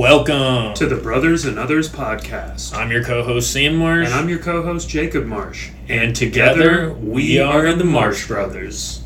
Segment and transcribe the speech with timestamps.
[0.00, 2.74] Welcome to the Brothers and Others podcast.
[2.76, 5.70] I'm your co-host Sam Marsh, And I'm your co host Jacob Marsh.
[5.88, 9.02] and together we are the Marsh Brothers.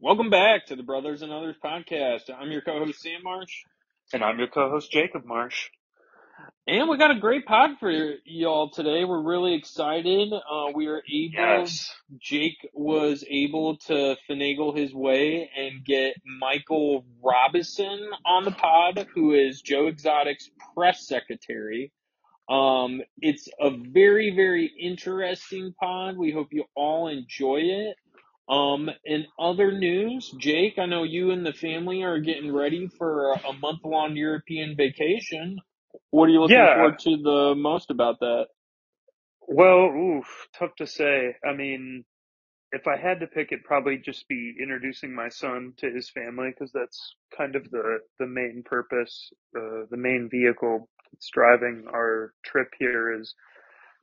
[0.00, 2.30] Welcome back to the Brothers and Others podcast.
[2.36, 3.62] I'm your co-host Sam Marsh,
[4.12, 5.68] And I'm your co host Jacob Marsh.
[6.68, 7.90] And we got a great pod for
[8.26, 9.06] y'all today.
[9.06, 10.30] We're really excited.
[10.34, 11.32] Uh, we are able.
[11.32, 11.90] yes.
[12.20, 19.32] Jake was able to finagle his way and get Michael Robison on the pod, who
[19.32, 21.90] is Joe Exotic's press secretary.
[22.50, 26.18] Um, it's a very, very interesting pod.
[26.18, 27.96] We hope you all enjoy it.
[28.46, 33.32] Um, in other news, Jake, I know you and the family are getting ready for
[33.32, 35.60] a month long European vacation.
[36.10, 36.74] What are you looking Yeah.
[36.74, 38.48] forward to the most about that?
[39.48, 41.36] Well, oof, tough to say.
[41.44, 42.04] I mean,
[42.72, 46.50] if I had to pick, it'd probably just be introducing my son to his family
[46.50, 52.34] because that's kind of the the main purpose, uh, the main vehicle that's driving our
[52.44, 53.34] trip here is,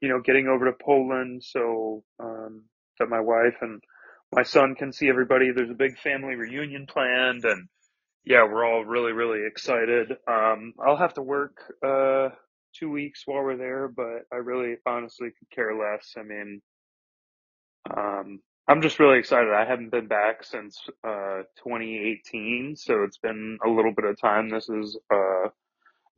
[0.01, 2.65] you know, getting over to Poland so um,
[2.99, 3.83] that my wife and
[4.35, 5.51] my son can see everybody.
[5.51, 7.67] There's a big family reunion planned, and
[8.25, 10.11] yeah, we're all really really excited.
[10.27, 12.29] Um, I'll have to work uh,
[12.73, 16.13] two weeks while we're there, but I really honestly could care less.
[16.17, 16.61] I mean.
[17.95, 19.53] Um, I'm just really excited.
[19.53, 24.49] I haven't been back since uh 2018, so it's been a little bit of time.
[24.49, 25.51] This is a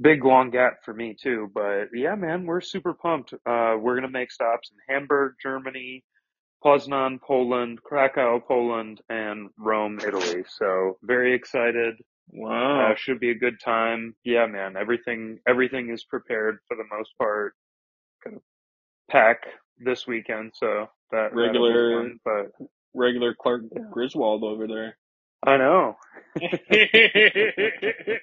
[0.02, 3.33] big long gap for me too, but yeah, man, we're super pumped.
[3.33, 6.05] Uh we're gonna make stops in Hamburg, Germany,
[6.63, 10.44] Poznan, Poland, Krakow, Poland, and Rome, Italy.
[10.47, 11.95] So very excited.
[12.30, 12.91] Wow.
[12.91, 14.16] Uh, should be a good time.
[14.23, 17.54] Yeah, man, everything everything is prepared for the most part.
[18.23, 18.37] Gonna
[19.09, 19.43] pack
[19.77, 22.52] this weekend, so that Regular- fun, but
[22.93, 24.98] Regular Clark Griswold over there.
[25.45, 25.95] I know.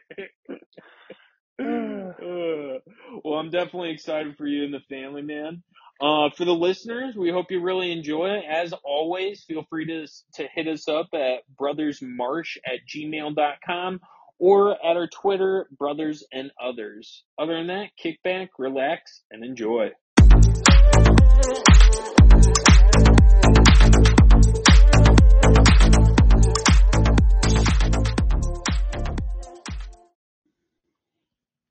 [3.24, 5.62] Well, I'm definitely excited for you and the family, man.
[6.00, 8.44] Uh, for the listeners, we hope you really enjoy it.
[8.50, 14.00] As always, feel free to, to hit us up at brothersmarsh at gmail.com
[14.40, 17.22] or at our Twitter, Brothers and Others.
[17.38, 19.90] Other than that, kick back, relax, and enjoy.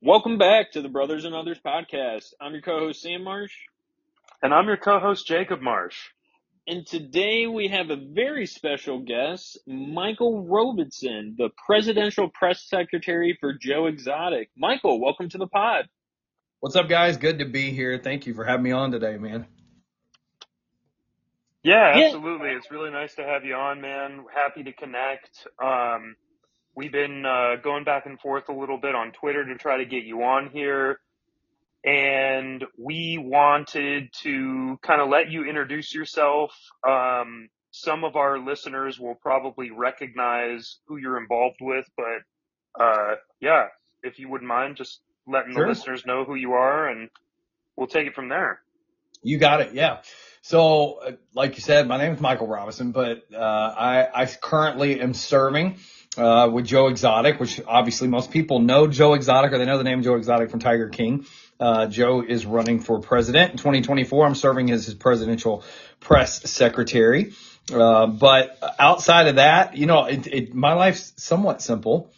[0.00, 2.32] Welcome back to the Brothers and Others podcast.
[2.40, 3.52] I'm your co-host Sam Marsh.
[4.44, 5.96] And I'm your co-host Jacob Marsh.
[6.66, 13.54] And today we have a very special guest, Michael Robison, the presidential press secretary for
[13.54, 14.50] Joe Exotic.
[14.54, 15.88] Michael, welcome to the pod.
[16.60, 17.16] What's up, guys?
[17.16, 17.98] Good to be here.
[17.98, 19.46] Thank you for having me on today, man.
[21.62, 22.04] Yeah, Yeah.
[22.08, 22.50] absolutely.
[22.50, 24.26] It's really nice to have you on, man.
[24.34, 25.46] Happy to connect.
[25.58, 26.16] Um,
[26.76, 29.86] we've been uh, going back and forth a little bit on Twitter to try to
[29.86, 31.00] get you on here.
[31.84, 36.52] And we wanted to kind of let you introduce yourself.
[36.88, 43.66] Um, some of our listeners will probably recognize who you're involved with, but uh, yeah,
[44.02, 45.64] if you wouldn't mind just letting Sure.
[45.64, 47.10] the listeners know who you are, and
[47.76, 48.60] we'll take it from there.
[49.22, 49.74] You got it.
[49.74, 50.02] Yeah.
[50.42, 55.00] So, uh, like you said, my name is Michael Robison, but uh, I, I currently
[55.00, 55.78] am serving
[56.18, 59.84] uh, with Joe Exotic, which obviously most people know Joe Exotic or they know the
[59.84, 61.26] name Joe Exotic from Tiger King.
[61.58, 64.26] Uh, Joe is running for president in 2024.
[64.26, 65.64] I'm serving as his presidential
[66.00, 67.32] press secretary.
[67.72, 72.10] Uh, but outside of that, you know, it, it, my life's somewhat simple.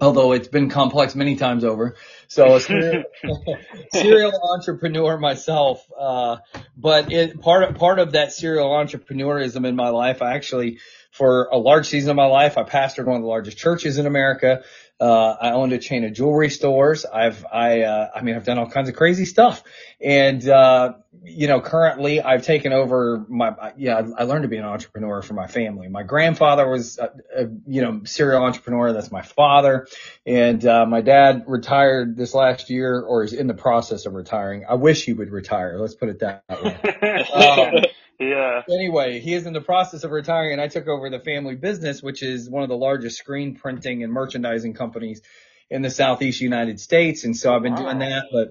[0.00, 1.94] Although it's been complex many times over.
[2.26, 3.04] So a serial,
[3.92, 5.86] serial entrepreneur myself.
[5.98, 6.38] Uh,
[6.74, 10.78] but it, part of, part of that serial entrepreneurism in my life, I actually,
[11.10, 14.06] for a large season of my life, I pastored one of the largest churches in
[14.06, 14.62] America.
[15.00, 17.06] Uh, I owned a chain of jewelry stores.
[17.06, 19.62] I've, I, uh, I mean, I've done all kinds of crazy stuff.
[20.02, 20.94] And, uh,
[21.24, 25.34] you know, currently I've taken over my, yeah, I learned to be an entrepreneur for
[25.34, 25.88] my family.
[25.88, 28.92] My grandfather was, a, a, you know, serial entrepreneur.
[28.92, 29.86] That's my father.
[30.26, 34.64] And, uh, my dad retired this last year or is in the process of retiring.
[34.68, 35.78] I wish he would retire.
[35.78, 36.78] Let's put it that way.
[37.34, 37.84] Um,
[38.18, 38.62] yeah.
[38.70, 42.02] anyway, he is in the process of retiring and I took over the family business,
[42.02, 45.22] which is one of the largest screen printing and merchandising companies
[45.70, 47.24] in the Southeast United States.
[47.24, 47.78] And so I've been Wow.
[47.84, 48.48] doing that, but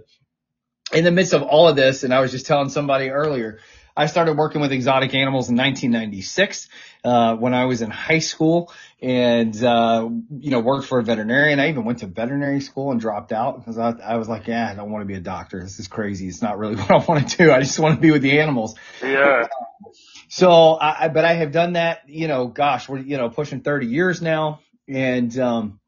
[0.94, 3.59] in the midst of all of this, and I was just telling somebody earlier,
[3.95, 6.69] I started working with exotic animals in 1996,
[7.03, 8.71] uh, when I was in high school
[9.01, 10.07] and, uh,
[10.39, 11.59] you know, worked for a veterinarian.
[11.59, 14.69] I even went to veterinary school and dropped out because I, I was like, yeah,
[14.69, 15.62] I don't want to be a doctor.
[15.62, 16.27] This is crazy.
[16.27, 17.51] It's not really what I want to do.
[17.51, 18.75] I just want to be with the animals.
[19.03, 19.47] Yeah.
[20.30, 23.88] So I, but I have done that, you know, gosh, we're, you know, pushing 30
[23.88, 24.62] years now.
[24.88, 25.80] And, um,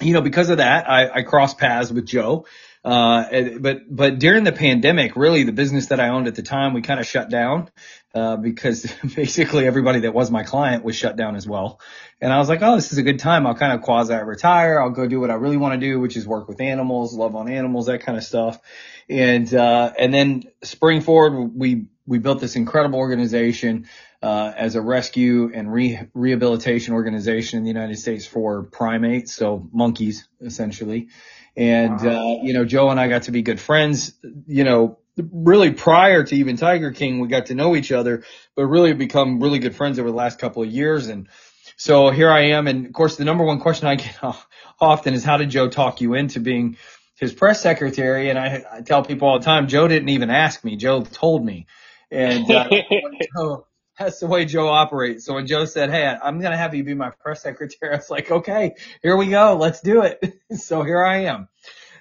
[0.00, 2.46] you know, because of that, I, I crossed paths with Joe.
[2.84, 6.74] Uh, but, but during the pandemic, really the business that I owned at the time,
[6.74, 7.70] we kind of shut down,
[8.14, 11.80] uh, because basically everybody that was my client was shut down as well.
[12.20, 13.46] And I was like, oh, this is a good time.
[13.46, 14.80] I'll kind of quasi retire.
[14.80, 17.34] I'll go do what I really want to do, which is work with animals, love
[17.34, 18.60] on animals, that kind of stuff.
[19.08, 23.86] And, uh, and then spring forward, we, we built this incredible organization,
[24.22, 29.34] uh, as a rescue and re- rehabilitation organization in the United States for primates.
[29.34, 31.08] So monkeys essentially.
[31.56, 34.12] And, uh, you know, Joe and I got to be good friends,
[34.46, 38.24] you know, really prior to even Tiger King, we got to know each other,
[38.56, 41.06] but really become really good friends over the last couple of years.
[41.06, 41.28] And
[41.76, 42.66] so here I am.
[42.66, 44.18] And of course, the number one question I get
[44.80, 46.76] often is how did Joe talk you into being
[47.16, 48.30] his press secretary?
[48.30, 50.76] And I, I tell people all the time, Joe didn't even ask me.
[50.76, 51.66] Joe told me.
[52.10, 52.68] And, uh,
[53.36, 53.66] Joe,
[53.98, 55.24] that's the way Joe operates.
[55.24, 57.96] So when Joe said, Hey, I'm going to have you be my press secretary, I
[57.96, 59.56] was like, okay, here we go.
[59.56, 60.34] Let's do it.
[60.56, 61.48] so here I am.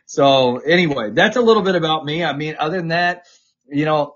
[0.05, 2.23] So anyway, that's a little bit about me.
[2.23, 3.25] I mean, other than that,
[3.67, 4.15] you know,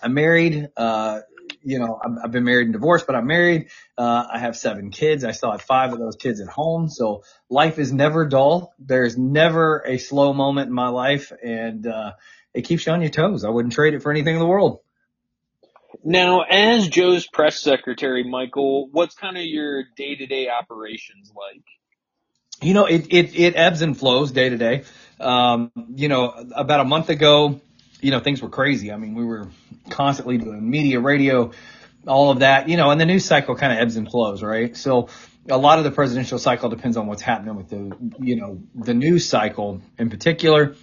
[0.00, 1.20] I'm married, uh,
[1.62, 3.68] you know, I've been married and divorced, but I'm married.
[3.96, 5.24] Uh, I have seven kids.
[5.24, 6.88] I still have five of those kids at home.
[6.88, 8.74] So life is never dull.
[8.78, 12.12] There's never a slow moment in my life and, uh,
[12.54, 13.44] it keeps you on your toes.
[13.44, 14.80] I wouldn't trade it for anything in the world.
[16.04, 21.64] Now, as Joe's press secretary, Michael, what's kind of your day to day operations like?
[22.60, 24.84] You know, it, it, it ebbs and flows day to day.
[25.20, 27.60] Um, you know, about a month ago,
[28.00, 28.92] you know, things were crazy.
[28.92, 29.48] I mean, we were
[29.90, 31.52] constantly doing media, radio,
[32.06, 34.76] all of that, you know, and the news cycle kind of ebbs and flows, right?
[34.76, 35.08] So
[35.48, 38.94] a lot of the presidential cycle depends on what's happening with the, you know, the
[38.94, 40.74] news cycle in particular.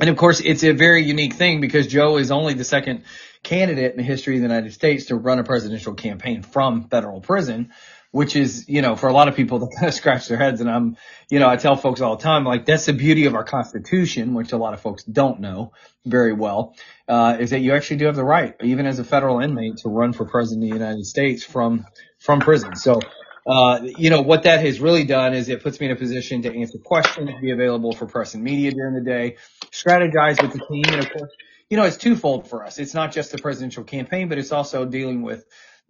[0.00, 3.04] And of course, it's a very unique thing because Joe is only the second
[3.42, 7.20] candidate in the history of the United States to run a presidential campaign from federal
[7.20, 7.70] prison,
[8.10, 10.60] which is, you know, for a lot of people that kind of scratch their heads.
[10.60, 10.96] And I'm,
[11.30, 14.34] you know, I tell folks all the time, like, that's the beauty of our constitution,
[14.34, 15.72] which a lot of folks don't know
[16.04, 16.74] very well,
[17.06, 19.88] uh, is that you actually do have the right, even as a federal inmate, to
[19.88, 21.86] run for president of the United States from,
[22.18, 22.76] from prison.
[22.76, 23.00] So,
[23.48, 26.42] uh, you know, what that has really done is it puts me in a position
[26.42, 29.36] to answer questions, be available for press and media during the day,
[29.70, 31.30] strategize with the team, and of course,
[31.70, 32.78] you know, it's twofold for us.
[32.78, 35.44] It's not just the presidential campaign, but it's also dealing with,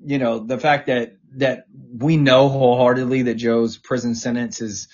[0.04, 4.88] you know, the fact that, that we know wholeheartedly that Joe's prison sentence is,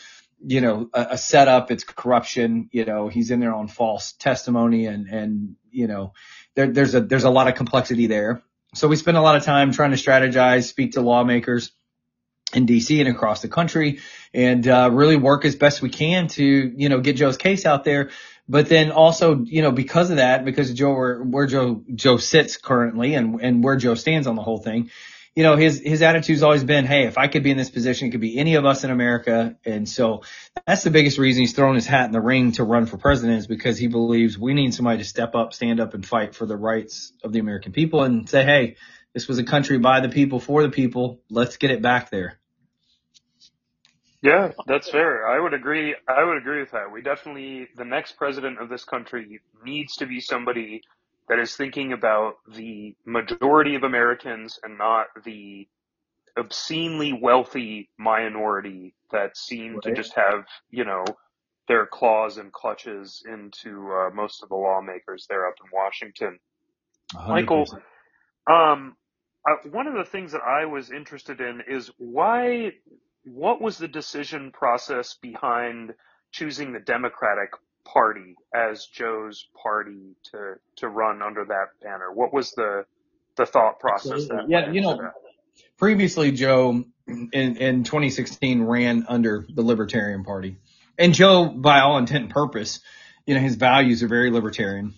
[0.46, 1.70] you know, a, a setup.
[1.70, 2.68] It's corruption.
[2.70, 6.12] You know, he's in there on false testimony and, and, you know,
[6.54, 8.42] there, there's a, there's a lot of complexity there.
[8.74, 11.72] So we spend a lot of time trying to strategize, speak to lawmakers
[12.52, 14.00] in DC and across the country
[14.34, 17.84] and, uh, really work as best we can to, you know, get Joe's case out
[17.84, 18.10] there
[18.48, 22.56] but then also, you know, because of that, because Joe, where, where Joe, Joe sits
[22.56, 24.90] currently and, and where Joe stands on the whole thing,
[25.34, 28.08] you know, his, his attitude's always been, Hey, if I could be in this position,
[28.08, 29.56] it could be any of us in America.
[29.64, 30.22] And so
[30.66, 33.38] that's the biggest reason he's throwing his hat in the ring to run for president
[33.38, 36.46] is because he believes we need somebody to step up, stand up and fight for
[36.46, 38.76] the rights of the American people and say, Hey,
[39.12, 41.20] this was a country by the people for the people.
[41.30, 42.38] Let's get it back there.
[44.24, 45.28] Yeah, that's fair.
[45.28, 45.94] I would agree.
[46.08, 46.90] I would agree with that.
[46.90, 50.80] We definitely, the next president of this country needs to be somebody
[51.28, 55.68] that is thinking about the majority of Americans and not the
[56.38, 59.82] obscenely wealthy minority that seem right.
[59.82, 61.04] to just have, you know,
[61.68, 66.38] their claws and clutches into uh, most of the lawmakers there up in Washington.
[67.14, 67.28] 100%.
[67.28, 67.66] Michael,
[68.50, 68.96] um,
[69.46, 72.72] uh, one of the things that I was interested in is why
[73.24, 75.94] what was the decision process behind
[76.32, 77.50] choosing the Democratic
[77.84, 82.12] Party as Joe's party to to run under that banner?
[82.12, 82.84] What was the
[83.36, 85.12] the thought process that yeah you know that?
[85.78, 90.56] previously Joe in in 2016 ran under the Libertarian Party
[90.98, 92.80] and Joe by all intent and purpose
[93.26, 94.94] you know his values are very libertarian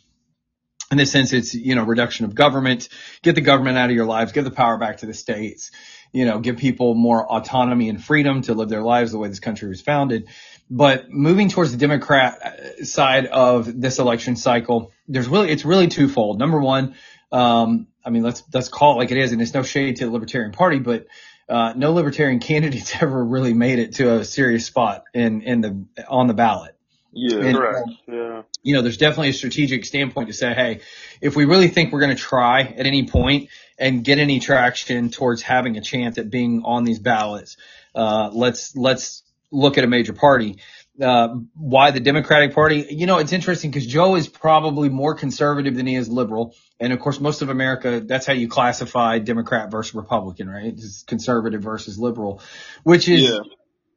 [0.91, 2.89] in this sense it's you know reduction of government
[3.23, 5.71] get the government out of your lives give the power back to the states
[6.13, 9.41] you know, give people more autonomy and freedom to live their lives the way this
[9.41, 10.29] country was founded.
[10.71, 16.39] But moving towards the Democrat side of this election cycle, there's really, it's really twofold.
[16.39, 16.95] Number one,
[17.33, 19.33] um, I mean, let's, let's call it like it is.
[19.33, 21.07] And it's no shade to the Libertarian Party, but,
[21.49, 25.85] uh, no Libertarian candidates ever really made it to a serious spot in, in the,
[26.09, 26.76] on the ballot.
[27.17, 27.89] Yeah, And, Correct.
[28.07, 28.43] Yeah.
[28.63, 30.81] you know, there's definitely a strategic standpoint to say, hey,
[31.23, 35.09] if we really think we're going to try at any point and get any traction
[35.11, 37.57] towards having a chance at being on these ballots,
[37.95, 40.59] uh, let's let's look at a major party.
[41.01, 42.87] Uh, why the Democratic Party?
[42.91, 46.93] You know, it's interesting because Joe is probably more conservative than he is liberal, and
[46.93, 50.67] of course, most of America that's how you classify Democrat versus Republican, right?
[50.67, 52.43] It's conservative versus liberal,
[52.83, 53.39] which is Yeah.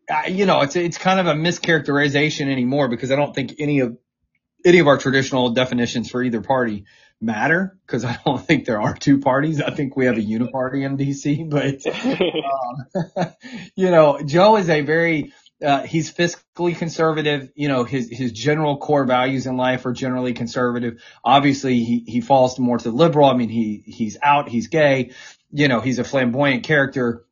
[0.10, 3.80] Uh, you know, it's it's kind of a mischaracterization anymore because I don't think any
[3.80, 3.98] of
[4.66, 6.86] any of our traditional definitions for either party
[7.22, 9.62] matter because I don't think there are two parties.
[9.62, 11.86] I think we have a uniparty in DC, but
[13.26, 13.34] um,
[13.76, 17.52] you know, Joe is a very uh, he's fiscally conservative.
[17.56, 21.02] You know, his his general core values in life are generally conservative.
[21.24, 23.30] Obviously, he he falls more to the liberal.
[23.30, 25.12] I mean, he he's out, he's gay.
[25.52, 27.26] You know, he's a flamboyant character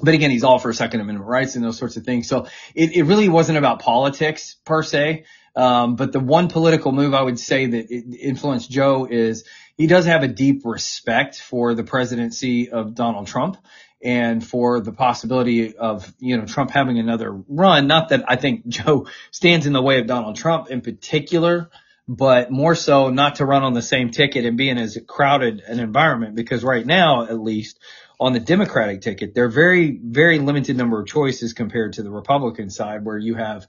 [0.00, 2.28] but again, he's all for Second Amendment rights and those sorts of things.
[2.28, 5.24] So it, it really wasn't about politics per se.
[5.54, 9.44] Um, but the one political move I would say that influenced Joe is
[9.76, 13.56] he does have a deep respect for the presidency of Donald Trump
[14.02, 17.86] and for the possibility of, you know, Trump having another run.
[17.86, 21.70] Not that I think Joe stands in the way of Donald Trump in particular,
[22.06, 25.60] but more so not to run on the same ticket and be in as crowded
[25.66, 27.80] an environment because right now, at least,
[28.18, 32.10] on the Democratic ticket, there are very, very limited number of choices compared to the
[32.10, 33.66] Republican side where you have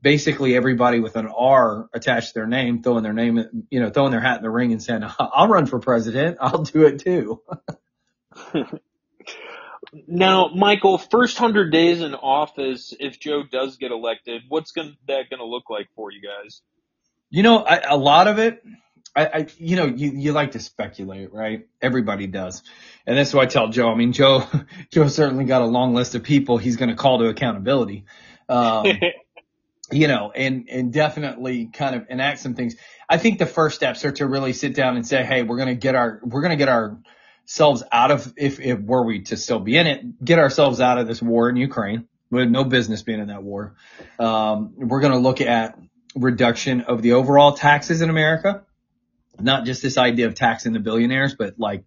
[0.00, 4.10] basically everybody with an R attached to their name, throwing their name, you know, throwing
[4.10, 6.38] their hat in the ring and saying, I'll run for president.
[6.40, 7.42] I'll do it too.
[10.06, 15.28] Now, Michael, first hundred days in office, if Joe does get elected, what's gonna, that
[15.28, 16.62] going to look like for you guys?
[17.28, 18.62] You know, I, a lot of it,
[19.14, 21.66] I, I, you know, you, you like to speculate, right?
[21.80, 22.62] Everybody does.
[23.06, 23.90] And that's what I tell Joe.
[23.90, 24.46] I mean, Joe,
[24.90, 28.04] Joe certainly got a long list of people he's going to call to accountability.
[28.48, 28.86] Um,
[29.92, 32.76] you know, and, and definitely kind of enact some things.
[33.08, 35.68] I think the first steps are to really sit down and say, Hey, we're going
[35.68, 39.36] to get our, we're going to get ourselves out of, if, if were we to
[39.36, 42.08] still be in it, get ourselves out of this war in Ukraine.
[42.30, 43.74] We have no business being in that war.
[44.18, 45.78] Um, we're going to look at
[46.14, 48.64] reduction of the overall taxes in America.
[49.42, 51.84] Not just this idea of taxing the billionaires, but like,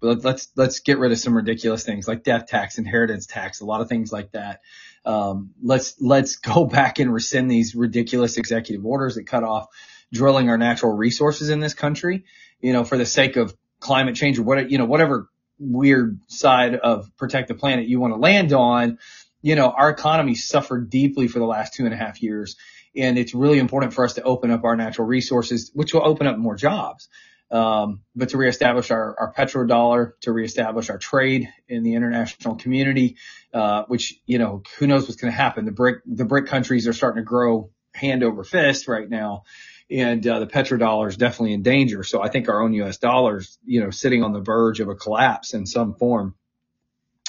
[0.00, 3.80] let's, let's get rid of some ridiculous things like death tax, inheritance tax, a lot
[3.80, 4.60] of things like that.
[5.04, 9.66] Um, let's, let's go back and rescind these ridiculous executive orders that cut off
[10.12, 12.24] drilling our natural resources in this country,
[12.60, 15.28] you know, for the sake of climate change or what, you know, whatever
[15.60, 18.98] weird side of protect the planet you want to land on.
[19.42, 22.56] You know, our economy suffered deeply for the last two and a half years.
[22.96, 26.26] And it's really important for us to open up our natural resources, which will open
[26.26, 27.08] up more jobs.
[27.50, 33.16] Um, but to reestablish our, our petrodollar, to reestablish our trade in the international community,
[33.52, 35.64] uh, which, you know, who knows what's going to happen.
[35.64, 39.42] The brick, the brick countries are starting to grow hand over fist right now.
[39.90, 42.04] And, uh, the petrodollar is definitely in danger.
[42.04, 42.98] So I think our own U.S.
[42.98, 46.36] dollars, you know, sitting on the verge of a collapse in some form.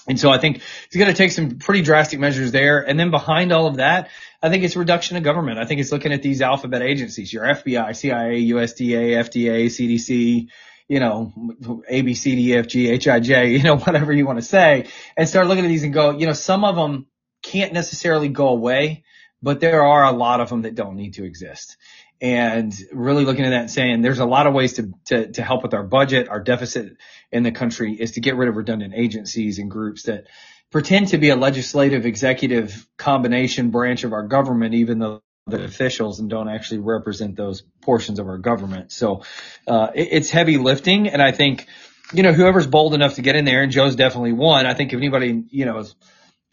[0.07, 2.79] And so I think it's going to take some pretty drastic measures there.
[2.79, 4.09] And then behind all of that,
[4.41, 5.59] I think it's reduction of government.
[5.59, 10.47] I think it's looking at these alphabet agencies, your FBI, CIA, USDA, FDA, CDC,
[10.87, 14.25] you know, A, B, C, D, F, G, H, I, J, you know, whatever you
[14.25, 17.07] want to say and start looking at these and go, you know, some of them
[17.43, 19.03] can't necessarily go away,
[19.41, 21.77] but there are a lot of them that don't need to exist
[22.21, 25.43] and really looking at that and saying there's a lot of ways to, to, to
[25.43, 26.97] help with our budget, our deficit
[27.31, 30.27] in the country is to get rid of redundant agencies and groups that
[30.69, 36.19] pretend to be a legislative executive combination branch of our government, even though the officials
[36.19, 38.91] and don't actually represent those portions of our government.
[38.91, 39.23] So,
[39.67, 41.07] uh, it, it's heavy lifting.
[41.09, 41.65] And I think,
[42.13, 44.67] you know, whoever's bold enough to get in there and Joe's definitely one.
[44.67, 45.95] I think if anybody, you know, has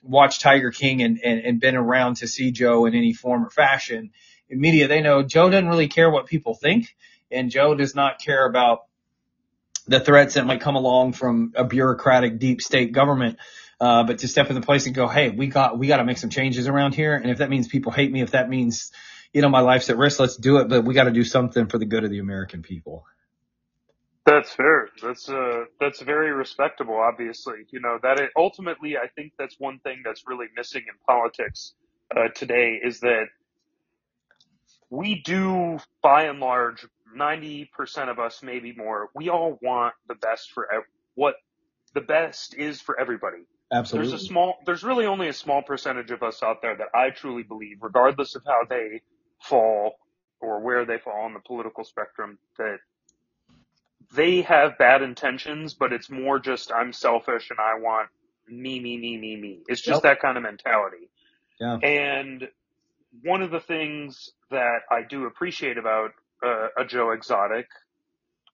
[0.03, 3.51] watched Tiger King and, and, and been around to see Joe in any form or
[3.51, 4.13] fashion,
[4.51, 6.97] media, they know Joe doesn't really care what people think,
[7.31, 8.81] and Joe does not care about
[9.87, 13.39] the threats that might come along from a bureaucratic deep state government.
[13.81, 16.05] Uh, but to step in the place and go, hey, we got we got to
[16.05, 18.93] make some changes around here, and if that means people hate me, if that means
[19.33, 20.69] you know my life's at risk, let's do it.
[20.69, 23.05] But we got to do something for the good of the American people.
[24.27, 24.89] That's fair.
[25.03, 26.97] That's uh that's very respectable.
[26.97, 30.95] Obviously, you know that it, ultimately, I think that's one thing that's really missing in
[31.09, 31.75] politics
[32.17, 33.27] uh, today is that
[34.91, 37.69] we do, by and large, 90%
[38.11, 40.83] of us, maybe more, we all want the best for ev-
[41.15, 41.35] what
[41.95, 43.45] the best is for everybody.
[43.73, 44.11] Absolutely.
[44.11, 47.11] There's a small, there's really only a small percentage of us out there that I
[47.11, 49.03] truly believe, regardless of how they
[49.43, 49.95] fall
[50.41, 52.79] or where they fall on the political spectrum, that
[54.15, 58.09] they have bad intentions, but it's more just I'm selfish and I want
[58.49, 59.61] me, me, me, me, me.
[59.69, 60.05] It's just Yep.
[60.05, 61.11] that kind of mentality.
[61.61, 61.79] Yeah.
[61.83, 62.49] And
[63.23, 66.11] one of the things that I do appreciate about
[66.45, 67.67] uh, a Joe Exotic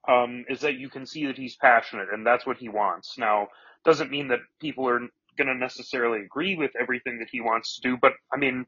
[0.09, 3.17] um, is that you can see that he's passionate and that's what he wants.
[3.19, 3.49] Now,
[3.85, 5.01] doesn't mean that people are
[5.37, 8.67] going to necessarily agree with everything that he wants to do, but I mean,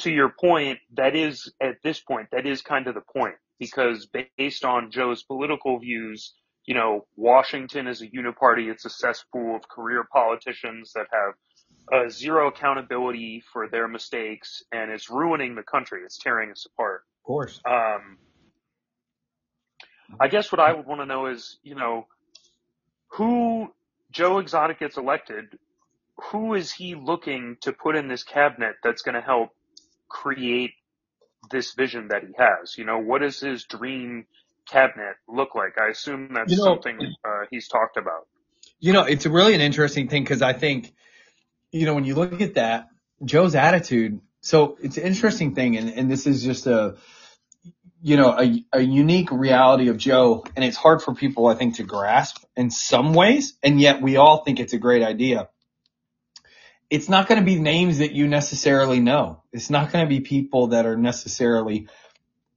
[0.00, 4.08] to your point, that is at this point, that is kind of the point because
[4.36, 6.34] based on Joe's political views,
[6.64, 8.70] you know, Washington is a uniparty.
[8.70, 11.34] It's a cesspool of career politicians that have
[11.92, 16.02] uh, zero accountability for their mistakes, and it's ruining the country.
[16.04, 17.02] It's tearing us apart.
[17.20, 17.60] Of course.
[17.64, 18.18] Um,
[20.18, 22.06] I guess what I would want to know is, you know,
[23.08, 23.72] who
[24.10, 25.58] Joe Exotic gets elected,
[26.30, 29.50] who is he looking to put in this cabinet that's going to help
[30.08, 30.72] create
[31.50, 32.76] this vision that he has?
[32.76, 34.26] You know, what does his dream
[34.68, 35.78] cabinet look like?
[35.80, 38.26] I assume that's you know, something uh, he's talked about.
[38.80, 40.92] You know, it's really an interesting thing because I think,
[41.72, 42.88] you know, when you look at that,
[43.24, 44.20] Joe's attitude.
[44.40, 46.96] So it's an interesting thing, and, and this is just a,
[48.02, 51.76] you know, a, a unique reality of Joe, and it's hard for people, I think,
[51.76, 55.48] to grasp in some ways, and yet we all think it's a great idea
[56.90, 59.42] it's not going to be names that you necessarily know.
[59.52, 61.88] It's not going to be people that are necessarily,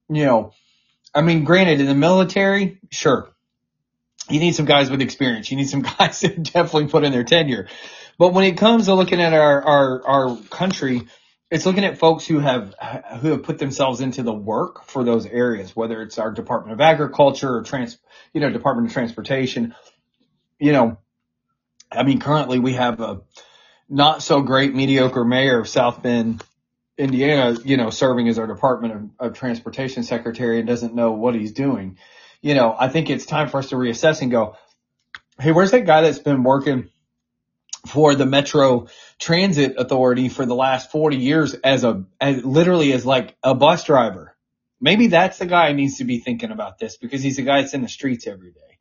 [0.08, 0.52] you know,
[1.14, 3.28] I mean, granted, in the military, sure,
[4.28, 5.50] you need some guys with experience.
[5.50, 7.68] You need some guys that definitely put in their tenure.
[8.18, 11.02] But when it comes to looking at our, our, our country,
[11.50, 12.74] it's looking at folks who have,
[13.20, 16.80] who have put themselves into the work for those areas, whether it's our Department of
[16.80, 17.98] Agriculture or trans,
[18.32, 19.74] you know, Department of Transportation.
[20.58, 20.98] You know,
[21.90, 23.22] I mean, currently we have a,
[23.88, 26.42] not so great mediocre mayor of South Bend,
[26.96, 31.34] Indiana, you know, serving as our Department of, of Transportation Secretary and doesn't know what
[31.34, 31.98] he's doing.
[32.40, 34.56] You know, I think it's time for us to reassess and go,
[35.40, 36.90] Hey, where's that guy that's been working
[37.86, 38.88] for the Metro
[39.18, 43.84] Transit Authority for the last 40 years as a, as literally as like a bus
[43.84, 44.36] driver?
[44.80, 47.60] Maybe that's the guy who needs to be thinking about this because he's the guy
[47.60, 48.78] that's in the streets every day.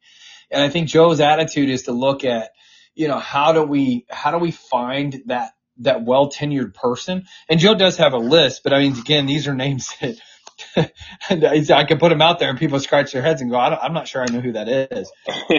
[0.52, 2.52] And I think Joe's attitude is to look at,
[2.94, 7.26] you know, how do we, how do we find that, that well tenured person?
[7.50, 11.86] And Joe does have a list, but I mean, again, these are names that, I
[11.86, 14.08] can put them out there and people scratch their heads and go, I am not
[14.08, 15.12] sure I know who that is.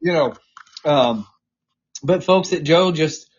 [0.00, 0.34] you know,
[0.84, 1.26] um,
[2.02, 3.30] but folks that Joe just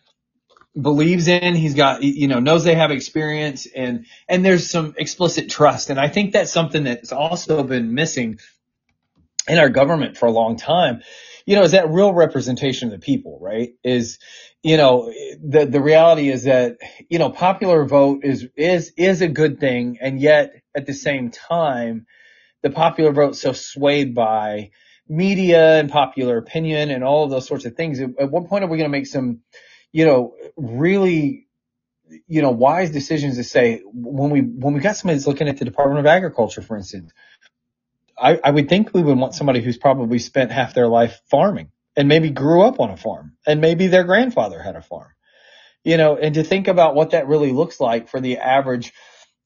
[0.80, 5.50] believes in, he's got, you know, knows they have experience and, and there's some explicit
[5.50, 5.90] trust.
[5.90, 8.38] And I think that's something that's also been missing
[9.48, 11.02] in our government for a long time
[11.46, 13.70] you know, is that real representation of the people, right?
[13.82, 14.18] Is,
[14.62, 19.28] you know, the, the reality is that, you know, popular vote is, is, is a
[19.28, 19.98] good thing.
[20.00, 22.06] And yet at the same time,
[22.62, 24.70] the popular vote so swayed by
[25.08, 28.00] media and popular opinion and all of those sorts of things.
[28.00, 29.40] At what point are we going to make some,
[29.92, 31.46] you know, really,
[32.26, 35.58] you know, wise decisions to say when we, when we got somebody that's looking at
[35.58, 37.12] the Department of Agriculture, for instance,
[38.18, 41.70] I, I would think we would want somebody who's probably spent half their life farming
[41.96, 45.10] and maybe grew up on a farm and maybe their grandfather had a farm,
[45.84, 48.92] you know, and to think about what that really looks like for the average,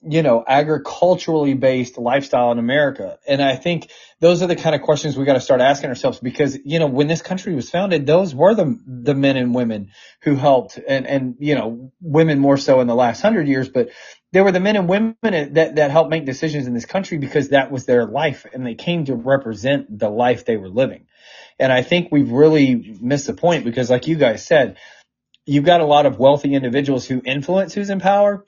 [0.03, 3.19] you know, agriculturally based lifestyle in America.
[3.27, 6.21] And I think those are the kind of questions we got to start asking ourselves
[6.21, 9.91] because, you know, when this country was founded, those were the, the men and women
[10.23, 13.91] who helped and, and, you know, women more so in the last hundred years, but
[14.33, 17.49] they were the men and women that, that helped make decisions in this country because
[17.49, 21.07] that was their life and they came to represent the life they were living.
[21.59, 24.77] And I think we've really missed the point because like you guys said,
[25.47, 28.45] you've got a lot of wealthy individuals who influence who's in power.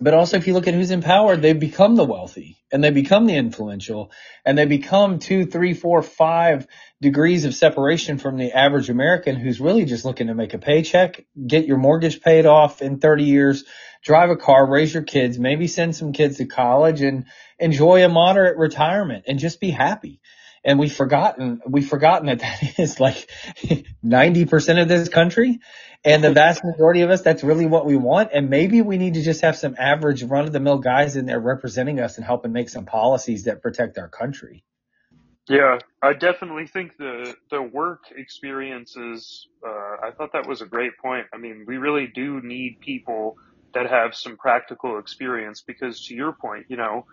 [0.00, 2.90] But also if you look at who's in power, they become the wealthy and they
[2.90, 4.12] become the influential
[4.44, 6.68] and they become two, three, four, five
[7.00, 11.24] degrees of separation from the average American who's really just looking to make a paycheck,
[11.46, 13.64] get your mortgage paid off in 30 years,
[14.04, 17.24] drive a car, raise your kids, maybe send some kids to college and
[17.58, 20.20] enjoy a moderate retirement and just be happy.
[20.64, 23.28] And we've forgotten, we've forgotten that that is like
[24.04, 25.60] 90% of this country
[26.04, 28.30] and the vast majority of us, that's really what we want.
[28.32, 31.26] And maybe we need to just have some average run of the mill guys in
[31.26, 34.64] there representing us and helping make some policies that protect our country.
[35.48, 39.48] Yeah, I definitely think the the work experiences.
[39.66, 41.26] Uh, I thought that was a great point.
[41.32, 43.38] I mean, we really do need people
[43.72, 47.06] that have some practical experience because to your point, you know,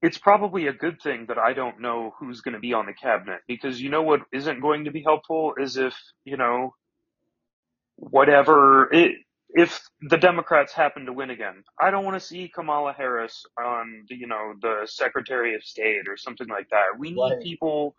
[0.00, 2.92] it's probably a good thing that I don't know who's going to be on the
[2.92, 6.74] cabinet because you know what isn't going to be helpful is if, you know,
[7.98, 9.16] whatever it,
[9.50, 14.04] if the Democrats happen to win again, I don't want to see Kamala Harris on
[14.08, 16.98] the, you know, the Secretary of State or something like that.
[16.98, 17.42] We need right.
[17.42, 17.94] people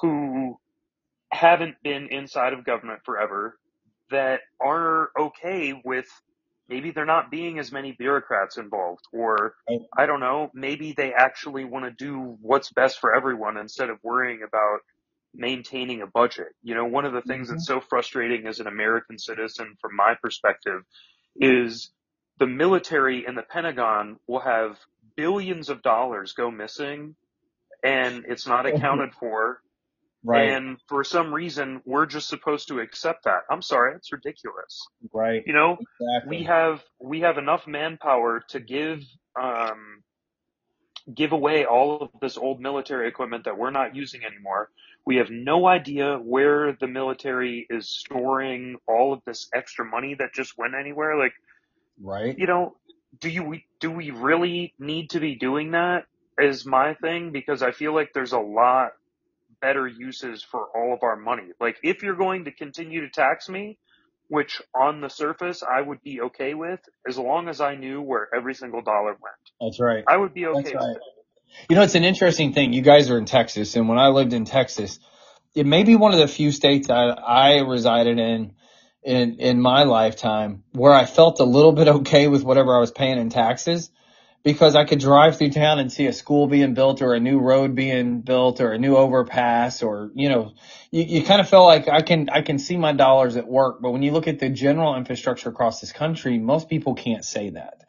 [0.00, 0.58] who
[1.30, 3.58] haven't been inside of government forever
[4.10, 6.06] that are okay with
[6.68, 9.54] maybe they're not being as many bureaucrats involved or
[9.96, 13.98] I don't know, maybe they actually want to do what's best for everyone instead of
[14.02, 14.80] worrying about
[15.38, 16.48] maintaining a budget.
[16.62, 17.56] You know, one of the things mm-hmm.
[17.56, 20.82] that's so frustrating as an American citizen from my perspective
[21.36, 21.90] is
[22.38, 24.76] the military and the Pentagon will have
[25.16, 27.14] billions of dollars go missing
[27.82, 29.60] and it's not accounted for.
[30.24, 30.50] Right.
[30.50, 33.42] And for some reason, we're just supposed to accept that.
[33.48, 34.88] I'm sorry, it's ridiculous.
[35.12, 35.44] Right.
[35.46, 36.38] You know, exactly.
[36.38, 39.04] we have we have enough manpower to give
[39.40, 40.02] um,
[41.14, 44.70] give away all of this old military equipment that we're not using anymore.
[45.08, 50.34] We have no idea where the military is storing all of this extra money that
[50.34, 51.16] just went anywhere.
[51.18, 51.32] Like,
[51.98, 52.38] right?
[52.38, 52.76] You know,
[53.18, 56.04] do you do we really need to be doing that?
[56.38, 58.90] Is my thing because I feel like there's a lot
[59.62, 61.52] better uses for all of our money.
[61.58, 63.78] Like, if you're going to continue to tax me,
[64.28, 68.28] which on the surface I would be okay with, as long as I knew where
[68.36, 69.44] every single dollar went.
[69.58, 70.04] That's right.
[70.06, 70.96] I would be okay right.
[71.68, 72.72] You know, it's an interesting thing.
[72.72, 74.98] You guys are in Texas, and when I lived in Texas,
[75.54, 78.54] it may be one of the few states I, I resided in
[79.02, 82.90] in in my lifetime where I felt a little bit okay with whatever I was
[82.90, 83.90] paying in taxes
[84.44, 87.38] because I could drive through town and see a school being built or a new
[87.38, 90.54] road being built or a new overpass or, you know,
[90.90, 93.82] you, you kind of felt like I can, I can see my dollars at work.
[93.82, 97.50] But when you look at the general infrastructure across this country, most people can't say
[97.50, 97.84] that.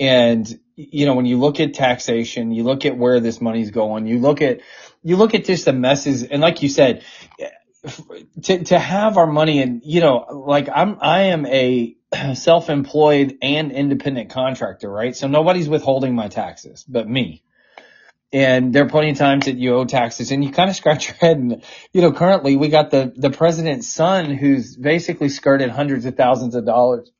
[0.00, 4.06] And, you know, when you look at taxation, you look at where this money's going,
[4.06, 4.60] you look at,
[5.02, 6.22] you look at just the messes.
[6.22, 7.04] And like you said,
[8.42, 11.96] to, to have our money and, you know, like I'm, I am a
[12.34, 15.14] self-employed and independent contractor, right?
[15.14, 17.42] So nobody's withholding my taxes but me.
[18.32, 21.06] And there are plenty of times that you owe taxes and you kind of scratch
[21.06, 25.70] your head and, you know, currently we got the, the president's son who's basically skirted
[25.70, 27.12] hundreds of thousands of dollars,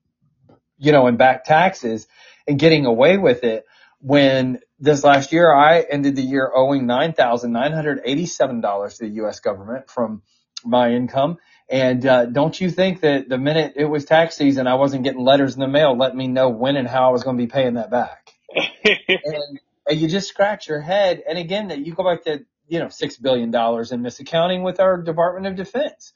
[0.76, 2.08] you know, in back taxes
[2.46, 3.66] and getting away with it
[4.00, 9.40] when this last year I ended the year owing $9,987 to the U.S.
[9.40, 10.22] government from
[10.64, 11.38] my income.
[11.68, 15.24] And uh, don't you think that the minute it was tax season, I wasn't getting
[15.24, 17.50] letters in the mail letting me know when and how I was going to be
[17.50, 18.32] paying that back?
[18.84, 21.22] and, and you just scratch your head.
[21.28, 24.80] And again, that you go back to you know six billion dollars in misaccounting with
[24.80, 26.12] our Department of Defense.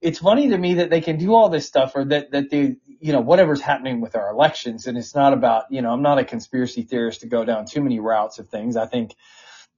[0.00, 2.76] It's funny to me that they can do all this stuff, or that that they
[3.00, 6.18] you know whatever's happening with our elections, and it's not about you know I'm not
[6.18, 8.76] a conspiracy theorist to go down too many routes of things.
[8.76, 9.14] I think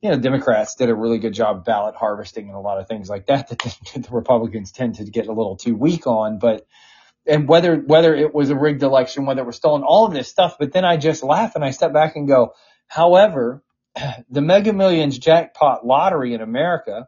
[0.02, 3.08] you know, Democrats did a really good job ballot harvesting and a lot of things
[3.08, 3.60] like that that
[3.94, 6.38] the Republicans tend to get a little too weak on.
[6.40, 6.66] But,
[7.26, 10.28] and whether, whether it was a rigged election, whether it was stolen, all of this
[10.28, 10.56] stuff.
[10.58, 12.54] But then I just laugh and I step back and go,
[12.88, 13.62] however,
[14.28, 17.06] the mega millions jackpot lottery in America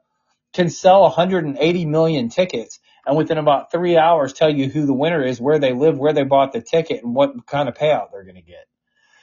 [0.53, 5.23] can sell 180 million tickets and within about three hours tell you who the winner
[5.25, 8.25] is, where they live, where they bought the ticket and what kind of payout they're
[8.25, 8.67] going to get.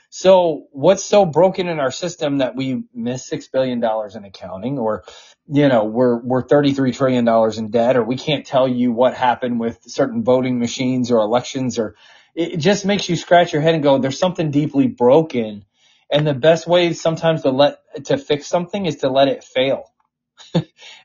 [0.10, 4.80] So what's so broken in our system that we miss six billion dollars in accounting
[4.80, 5.06] or,
[5.48, 9.60] you know, we're, we're $33 trillion in debt or we can't tell you what happened
[9.60, 11.96] with certain voting machines or elections or
[12.36, 15.66] it just makes you scratch your head and go, there's something deeply broken.
[16.12, 19.91] And the best way sometimes to let, to fix something is to let it fail.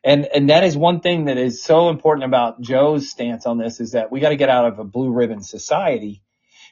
[0.05, 3.81] And, and that is one thing that is so important about Joe's stance on this
[3.81, 6.23] is that we got to get out of a blue ribbon society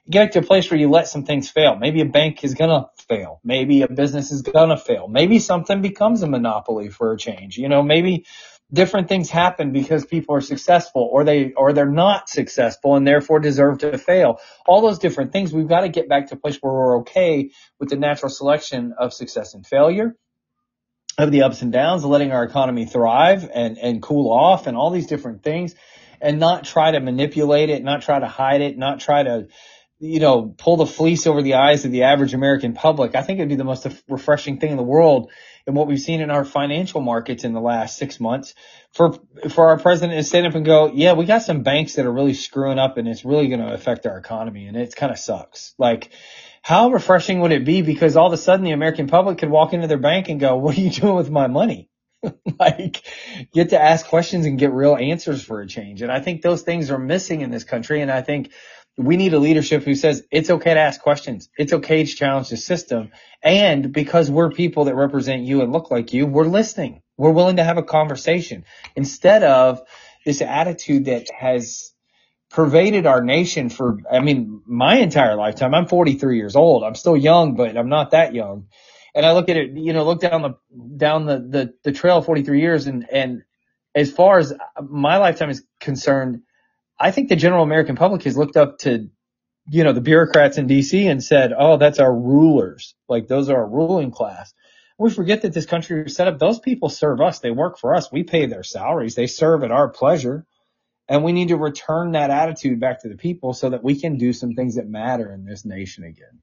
[0.09, 1.77] get to a place where you let some things fail.
[1.77, 3.41] Maybe a bank is gonna fail.
[3.43, 5.09] Maybe a business is gonna fail.
[5.09, 7.57] Maybe something becomes a monopoly for a change.
[7.57, 8.27] You know, maybe
[8.73, 13.39] different things happen because people are successful or they, or they're not successful and therefore
[13.39, 14.41] deserve to fail.
[14.67, 15.53] All those different things.
[15.53, 18.95] We've got to get back to a place where we're okay with the natural selection
[18.99, 20.17] of success and failure
[21.19, 24.91] of the ups and downs, letting our economy thrive and, and cool off and all
[24.91, 25.75] these different things
[26.21, 29.47] and not try to manipulate it, not try to hide it, not try to,
[30.01, 33.15] you know, pull the fleece over the eyes of the average American public.
[33.15, 35.31] I think it'd be the most refreshing thing in the world
[35.67, 38.55] and what we've seen in our financial markets in the last six months
[38.93, 39.19] for,
[39.51, 42.13] for our president to stand up and go, yeah, we got some banks that are
[42.13, 45.19] really screwing up and it's really going to affect our economy and it kind of
[45.19, 45.75] sucks.
[45.79, 46.11] Like,
[46.65, 47.83] how refreshing would it be?
[47.83, 50.57] Because all of a sudden the American public could walk into their bank and go,
[50.57, 51.91] what are you doing with my money?
[52.59, 53.05] like
[53.53, 56.01] get to ask questions and get real answers for a change.
[56.01, 58.01] And I think those things are missing in this country.
[58.01, 58.51] And I think
[58.97, 61.51] we need a leadership who says it's okay to ask questions.
[61.59, 63.11] It's okay to challenge the system.
[63.43, 67.03] And because we're people that represent you and look like you, we're listening.
[67.19, 68.65] We're willing to have a conversation
[68.97, 69.83] instead of
[70.25, 71.93] this attitude that has
[72.55, 75.75] pervaded our nation for, I mean, my entire lifetime.
[75.75, 76.85] I'm 43 years old.
[76.85, 78.69] I'm still young, but I'm not that young.
[79.15, 80.55] And I look at it, you know, look down the,
[80.97, 83.43] down the, the, the trail 43 years and, and
[83.95, 86.43] as far as my lifetime is concerned,
[86.99, 89.09] I think the general American public has looked up to
[89.69, 92.95] you know, the bureaucrats in DC and said, oh, that's our rulers.
[93.09, 94.53] Like those are our ruling class.
[94.99, 96.39] We forget that this country was set up.
[96.39, 97.41] Those people serve us.
[97.41, 98.13] They work for us.
[98.13, 99.15] We pay their salaries.
[99.15, 100.47] They serve at our pleasure.
[101.09, 104.17] And we need to return that attitude back to the people so that we can
[104.17, 106.41] do some things that matter in this nation again.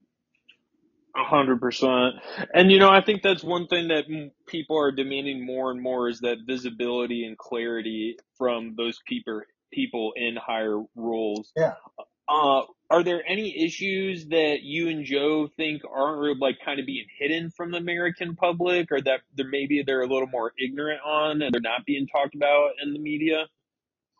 [1.16, 2.16] A hundred percent.
[2.54, 4.06] And you know, I think that's one thing that
[4.48, 9.42] people are demanding more and more is that visibility and clarity from those people
[9.74, 11.52] people in higher roles.
[11.56, 11.74] Yeah.
[12.30, 17.06] Uh, are there any issues that you and Joe think aren't like kind of being
[17.20, 21.42] hidden from the American public, or that there maybe they're a little more ignorant on
[21.42, 23.48] and they're not being talked about in the media?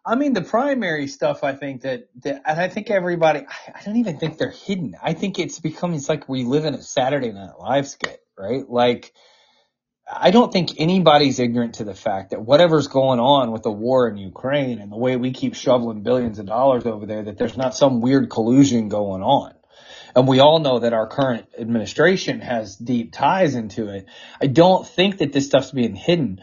[0.04, 3.84] I mean, the primary stuff, I think that, that and I think everybody, I, I
[3.84, 4.96] don't even think they're hidden.
[5.02, 8.68] I think it's become, it's like we live in a Saturday Night Live skit, right?
[8.68, 9.14] Like,
[10.14, 14.10] I don't think anybody's ignorant to the fact that whatever's going on with the war
[14.10, 17.56] in Ukraine and the way we keep shoveling billions of dollars over there, that there's
[17.56, 19.54] not some weird collusion going on.
[20.16, 24.08] And we all know that our current administration has deep ties into it.
[24.42, 26.42] I don't think that this stuff's being hidden.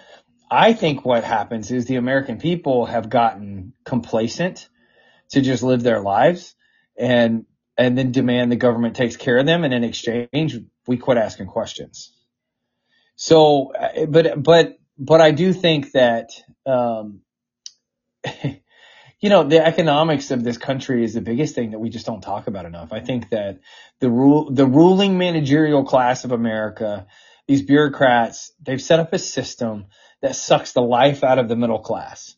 [0.51, 4.69] I think what happens is the American people have gotten complacent
[5.31, 6.55] to just live their lives
[6.97, 7.45] and,
[7.77, 9.65] and then demand the government takes care of them.
[9.65, 10.57] And in exchange,
[10.87, 12.13] we quit asking questions.
[13.17, 13.73] So,
[14.09, 16.31] but, but, but I do think that,
[16.65, 17.21] um,
[19.21, 22.21] you know, the economics of this country is the biggest thing that we just don't
[22.21, 22.93] talk about enough.
[22.93, 23.59] I think that
[24.01, 27.07] the rule, the ruling managerial class of America,
[27.47, 29.87] these bureaucrats, they've set up a system
[30.22, 32.37] that sucks the life out of the middle class.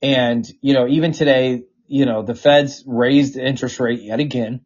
[0.00, 4.64] And, you know, even today, you know, the feds raised the interest rate yet again.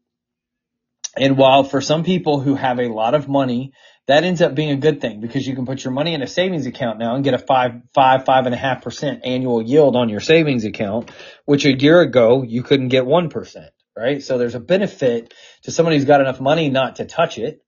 [1.17, 3.73] And while for some people who have a lot of money,
[4.09, 6.27] that ends up being a good thing because you can put your money in a
[6.27, 9.95] savings account now and get a five, five, five and a half percent annual yield
[9.95, 11.11] on your savings account,
[11.45, 14.23] which a year ago you couldn't get 1%, right?
[14.23, 17.63] So there's a benefit to somebody who's got enough money not to touch it.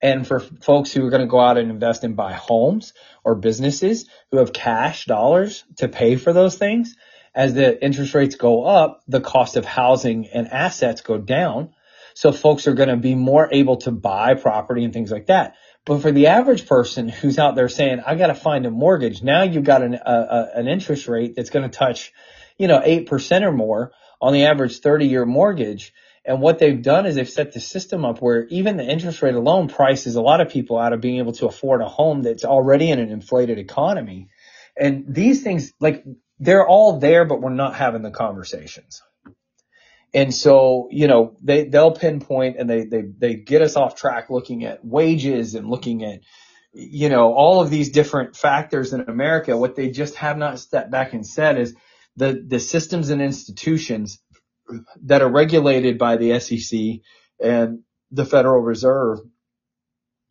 [0.00, 2.92] And for folks who are going to go out and invest and buy homes
[3.24, 6.94] or businesses who have cash dollars to pay for those things,
[7.34, 11.74] as the interest rates go up, the cost of housing and assets go down.
[12.14, 15.54] So folks are going to be more able to buy property and things like that.
[15.84, 19.22] But for the average person who's out there saying, I got to find a mortgage,
[19.22, 22.12] now you've got an, a, a, an interest rate that's going to touch,
[22.58, 25.94] you know, 8% or more on the average 30 year mortgage.
[26.28, 29.34] And what they've done is they've set the system up where even the interest rate
[29.34, 32.44] alone prices a lot of people out of being able to afford a home that's
[32.44, 34.28] already in an inflated economy.
[34.78, 36.04] And these things, like,
[36.38, 39.00] they're all there, but we're not having the conversations.
[40.12, 44.28] And so, you know, they, they'll pinpoint and they, they, they get us off track
[44.28, 46.20] looking at wages and looking at,
[46.74, 49.56] you know, all of these different factors in America.
[49.56, 51.74] What they just have not stepped back and said is
[52.16, 54.20] the, the systems and institutions
[55.04, 57.00] that are regulated by the SEC
[57.40, 59.20] and the Federal Reserve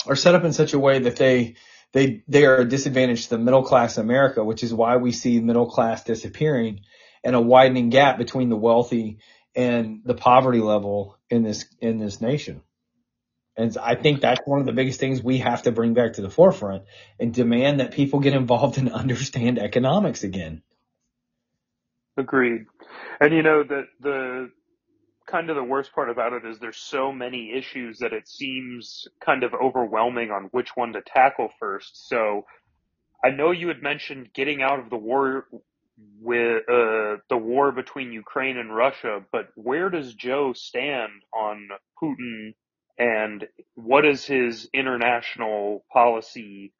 [0.05, 1.55] are set up in such a way that they
[1.93, 5.39] they they are a disadvantage to the middle class America, which is why we see
[5.39, 6.81] middle class disappearing
[7.23, 9.19] and a widening gap between the wealthy
[9.55, 12.61] and the poverty level in this in this nation.
[13.55, 16.21] And I think that's one of the biggest things we have to bring back to
[16.21, 16.83] the forefront
[17.19, 20.61] and demand that people get involved and understand economics again.
[22.17, 22.65] Agreed.
[23.21, 24.51] And you know that the
[25.27, 29.07] kind of the worst part about it is there's so many issues that it seems
[29.23, 32.07] kind of overwhelming on which one to tackle first.
[32.09, 32.45] So
[33.23, 35.47] I know you had mentioned getting out of the war
[36.21, 41.69] with uh, the war between Ukraine and Russia, but where does Joe stand on
[42.01, 42.53] Putin
[42.97, 46.73] and what is his international policy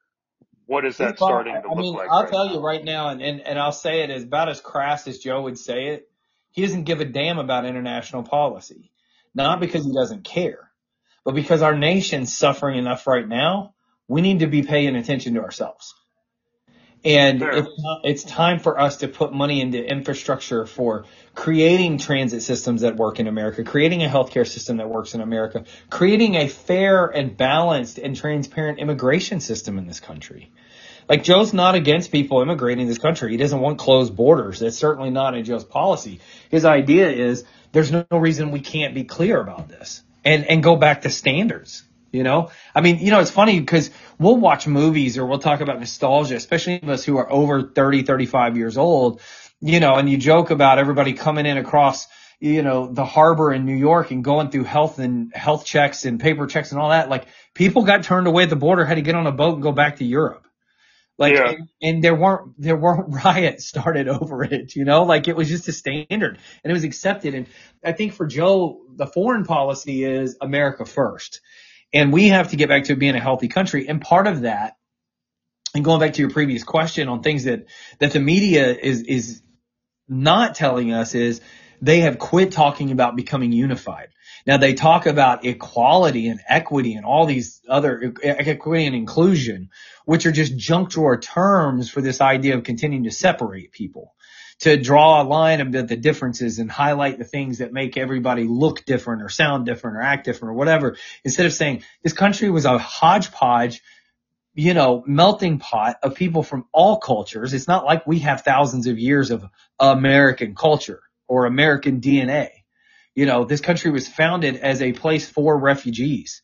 [0.68, 2.10] what is that starting to I look mean, like?
[2.12, 2.54] I'll right tell now?
[2.54, 5.42] you right now, and, and, and I'll say it as about as crass as Joe
[5.42, 6.10] would say it.
[6.52, 8.92] He doesn't give a damn about international policy.
[9.34, 9.62] Not mm-hmm.
[9.62, 10.72] because he doesn't care,
[11.24, 13.74] but because our nation's suffering enough right now.
[14.10, 15.94] We need to be paying attention to ourselves.
[17.08, 17.70] And it's,
[18.04, 23.22] it's time for us to put money into infrastructure for creating transit systems that work
[23.22, 27.98] in America, creating a healthcare system that works in America, creating a fair and balanced
[27.98, 30.52] and transparent immigration system in this country.
[31.08, 33.32] Like Joe's not against people immigrating in this country.
[33.32, 34.60] He doesn't want closed borders.
[34.60, 36.20] That's certainly not in Joe's policy.
[36.50, 40.76] His idea is there's no reason we can't be clear about this and, and go
[40.76, 41.84] back to standards.
[42.12, 45.60] You know, I mean, you know, it's funny because we'll watch movies or we'll talk
[45.60, 49.22] about nostalgia, especially of us who are over 30, 35 years old,
[49.60, 52.08] you know, and you joke about everybody coming in across,
[52.39, 56.20] you know, the harbor in New York and going through health and health checks and
[56.20, 57.10] paper checks and all that.
[57.10, 59.63] Like people got turned away at the border, had to get on a boat and
[59.63, 60.48] go back to Europe.
[61.17, 61.50] Like, yeah.
[61.50, 65.50] and, and, there weren't, there weren't riots started over it, you know, like it was
[65.50, 67.34] just a standard and it was accepted.
[67.34, 67.48] And
[67.84, 71.41] I think for Joe, the foreign policy is America first.
[71.93, 73.88] And we have to get back to being a healthy country.
[73.88, 74.76] And part of that,
[75.73, 77.65] and going back to your previous question on things that,
[78.00, 79.41] that the media is, is
[80.08, 81.41] not telling us is
[81.82, 84.10] they have quit talking about becoming unified.
[84.45, 89.69] Now they talk about equality and equity and all these other equity and inclusion,
[90.06, 94.15] which are just junk drawer terms for this idea of continuing to separate people,
[94.60, 98.43] to draw a line of the, the differences and highlight the things that make everybody
[98.43, 102.50] look different or sound different or act different or whatever, instead of saying this country
[102.50, 103.82] was a hodgepodge
[104.58, 107.54] you know, melting pot of people from all cultures.
[107.54, 109.46] It's not like we have thousands of years of
[109.80, 112.50] American culture or American DNA.
[113.13, 116.41] You know, this country was founded as a place for refugees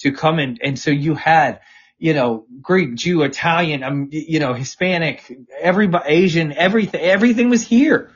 [0.00, 0.58] to come in.
[0.62, 1.60] And so you had,
[1.98, 8.10] you know, Greek, Jew, Italian, um, you know, Hispanic, everybody, Asian, everything, everything was here.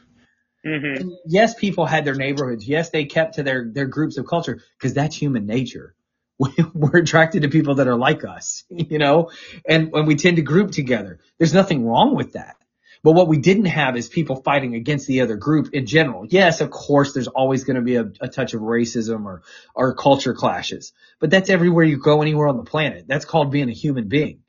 [0.66, 1.08] Mm-hmm.
[1.26, 2.66] Yes, people had their neighborhoods.
[2.66, 5.94] Yes, they kept to their, their groups of culture because that's human nature.
[6.74, 9.30] We're attracted to people that are like us, you know,
[9.68, 12.56] and when we tend to group together, there's nothing wrong with that.
[13.02, 16.26] But what we didn't have is people fighting against the other group in general.
[16.28, 19.42] Yes, of course, there's always going to be a, a, touch of racism or,
[19.74, 23.04] or culture clashes, but that's everywhere you go anywhere on the planet.
[23.06, 24.40] That's called being a human being.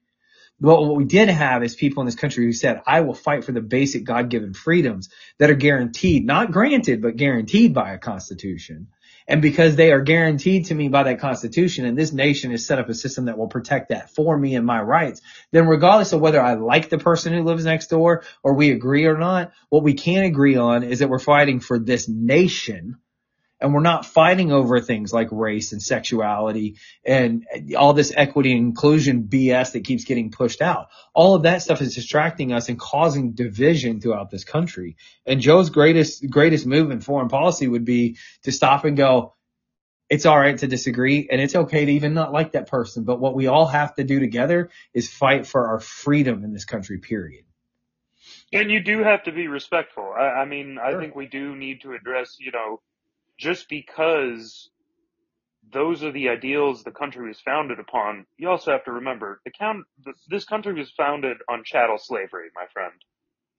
[0.62, 3.46] But what we did have is people in this country who said, I will fight
[3.46, 8.88] for the basic God-given freedoms that are guaranteed, not granted, but guaranteed by a constitution
[9.30, 12.80] and because they are guaranteed to me by that constitution and this nation has set
[12.80, 16.20] up a system that will protect that for me and my rights, then regardless of
[16.20, 19.84] whether I like the person who lives next door or we agree or not, what
[19.84, 22.98] we can agree on is that we're fighting for this nation
[23.62, 27.46] and we're not fighting over things like race and sexuality and
[27.78, 30.88] all this equity and inclusion BS that keeps getting pushed out.
[31.14, 34.96] All of that stuff is distracting us and causing division throughout this country.
[35.26, 39.36] And Joe's greatest, greatest move in foreign policy would be to stop and go,
[40.10, 43.04] it's all right to disagree and it's okay to even not like that person.
[43.04, 46.66] But what we all have to do together is fight for our freedom in this
[46.66, 47.44] country, period.
[48.52, 50.12] And you do have to be respectful.
[50.18, 52.82] I, I mean, I think we do need to address, you know,
[53.40, 54.70] just because
[55.72, 59.52] those are the ideals the country was founded upon, you also have to remember the
[59.52, 59.86] count,
[60.28, 62.94] this country was founded on chattel slavery, my friend.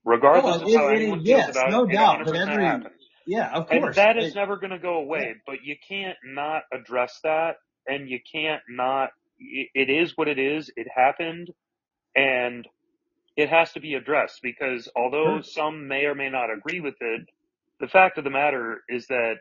[0.05, 2.91] Regardless oh, of how it, anyone feels about no it, doubt, but every.
[3.27, 3.85] Yeah, of course.
[3.85, 5.43] And that is it, never going to go away, yeah.
[5.47, 10.39] but you can't not address that and you can't not, it, it is what it
[10.39, 10.71] is.
[10.75, 11.51] It happened
[12.17, 12.67] and
[13.37, 15.43] it has to be addressed because although sure.
[15.43, 17.29] some may or may not agree with it,
[17.79, 19.37] the fact of the matter is that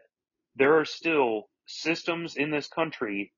[0.55, 3.31] there are still systems in this country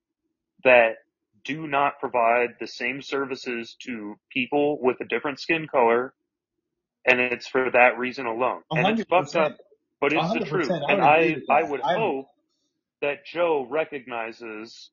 [0.64, 0.96] that
[1.44, 6.14] do not provide the same services to people with a different skin color,
[7.04, 8.62] and it's for that reason alone.
[8.72, 8.78] 100%.
[8.78, 9.56] And it's fucked up,
[10.00, 10.70] but it's the truth.
[10.70, 12.26] I and I, I would I'm, hope
[13.00, 14.90] that Joe recognizes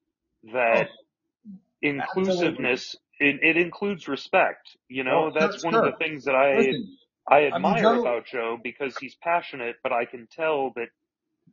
[0.51, 1.51] that oh,
[1.81, 4.75] inclusiveness, it, it, includes respect.
[4.87, 7.83] You know, oh, that's one of the things that I, Listen, I admire I mean,
[7.83, 10.87] Joe, about Joe because he's passionate, but I can tell that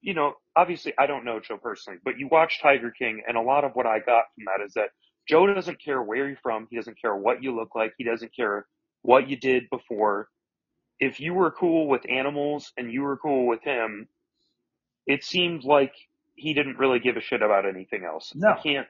[0.00, 3.40] you know, obviously I don't know Joe personally, but you watch Tiger King and a
[3.40, 4.90] lot of what I got from that is that
[5.28, 6.66] Joe doesn't care where you're from.
[6.70, 7.92] He doesn't care what you look like.
[7.98, 8.66] He doesn't care
[9.02, 10.28] what you did before.
[10.98, 14.09] If you were cool with animals and you were cool with him,
[15.06, 15.92] it seemed like
[16.35, 18.32] he didn't really give a shit about anything else.
[18.35, 18.50] No.
[18.50, 18.87] I can't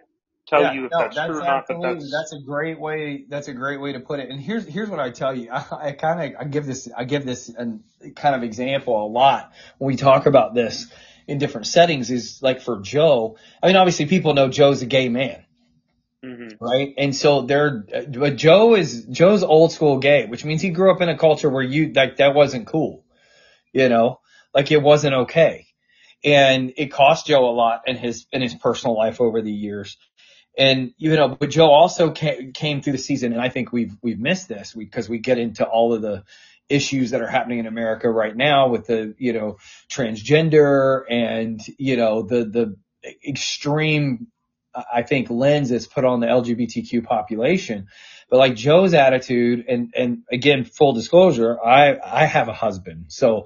[0.46, 2.78] tell yeah, you if no, that's, that's, true or not, but that's that's a great
[2.78, 3.24] way.
[3.28, 4.30] That's a great way to put it.
[4.30, 5.50] And here's here's what I tell you.
[5.52, 9.08] I, I kind of I give this I give this an, kind of example a
[9.08, 10.86] lot when we talk about this
[11.26, 12.10] in different settings.
[12.10, 13.36] Is like for Joe.
[13.62, 15.46] I mean, obviously people know Joe's a gay man.
[16.26, 16.64] Mm-hmm.
[16.64, 16.94] Right.
[16.98, 21.00] And so they're, but Joe is, Joe's old school gay, which means he grew up
[21.00, 23.04] in a culture where you, like, that wasn't cool.
[23.72, 24.20] You know,
[24.54, 25.66] like it wasn't okay.
[26.24, 29.98] And it cost Joe a lot in his, in his personal life over the years.
[30.56, 33.94] And you know, but Joe also came, came through the season, and I think we've
[34.02, 36.24] we've missed this because we, we get into all of the
[36.68, 39.58] issues that are happening in America right now with the you know
[39.90, 42.76] transgender and you know the the
[43.26, 44.28] extreme
[44.92, 47.88] I think lens that's put on the LGBTQ population.
[48.28, 53.44] But like Joe's attitude, and and again, full disclosure, I I have a husband, so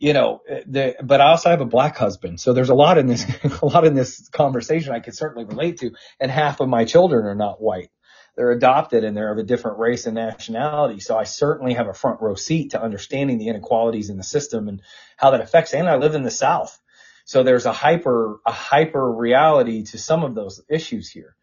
[0.00, 2.40] you know, the, but I also have a black husband.
[2.40, 3.24] So there's a lot in this,
[3.62, 5.92] a lot in this conversation I could certainly relate to.
[6.18, 7.90] And half of my children are not white.
[8.34, 11.00] They're adopted and they're of a different race and nationality.
[11.00, 14.68] So I certainly have a front row seat to understanding the inequalities in the system
[14.68, 14.80] and
[15.18, 15.74] how that affects.
[15.74, 16.80] And I live in the South.
[17.26, 21.36] So there's a hyper, a hyper reality to some of those issues here.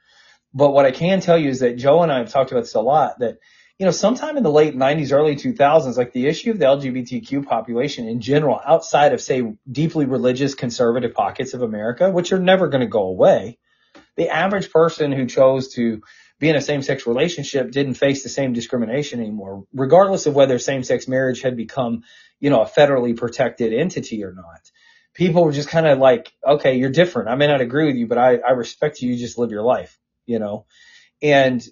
[0.54, 2.74] But what I can tell you is that Joe and I have talked about this
[2.74, 3.38] a lot that
[3.80, 7.46] you know, sometime in the late 90s, early 2000s, like the issue of the LGBTQ
[7.46, 12.70] population in general, outside of say deeply religious conservative pockets of America, which are never
[12.70, 13.60] going to go away,
[14.16, 16.02] the average person who chose to
[16.40, 21.08] be in a same-sex relationship didn't face the same discrimination anymore, regardless of whether same-sex
[21.08, 22.04] marriage had become,
[22.40, 24.72] you know, a federally protected entity or not.
[25.14, 27.30] People were just kind of like, okay, you're different.
[27.30, 29.12] I may not agree with you, but I, I respect you.
[29.12, 30.66] You just live your life, you know?
[31.22, 31.68] And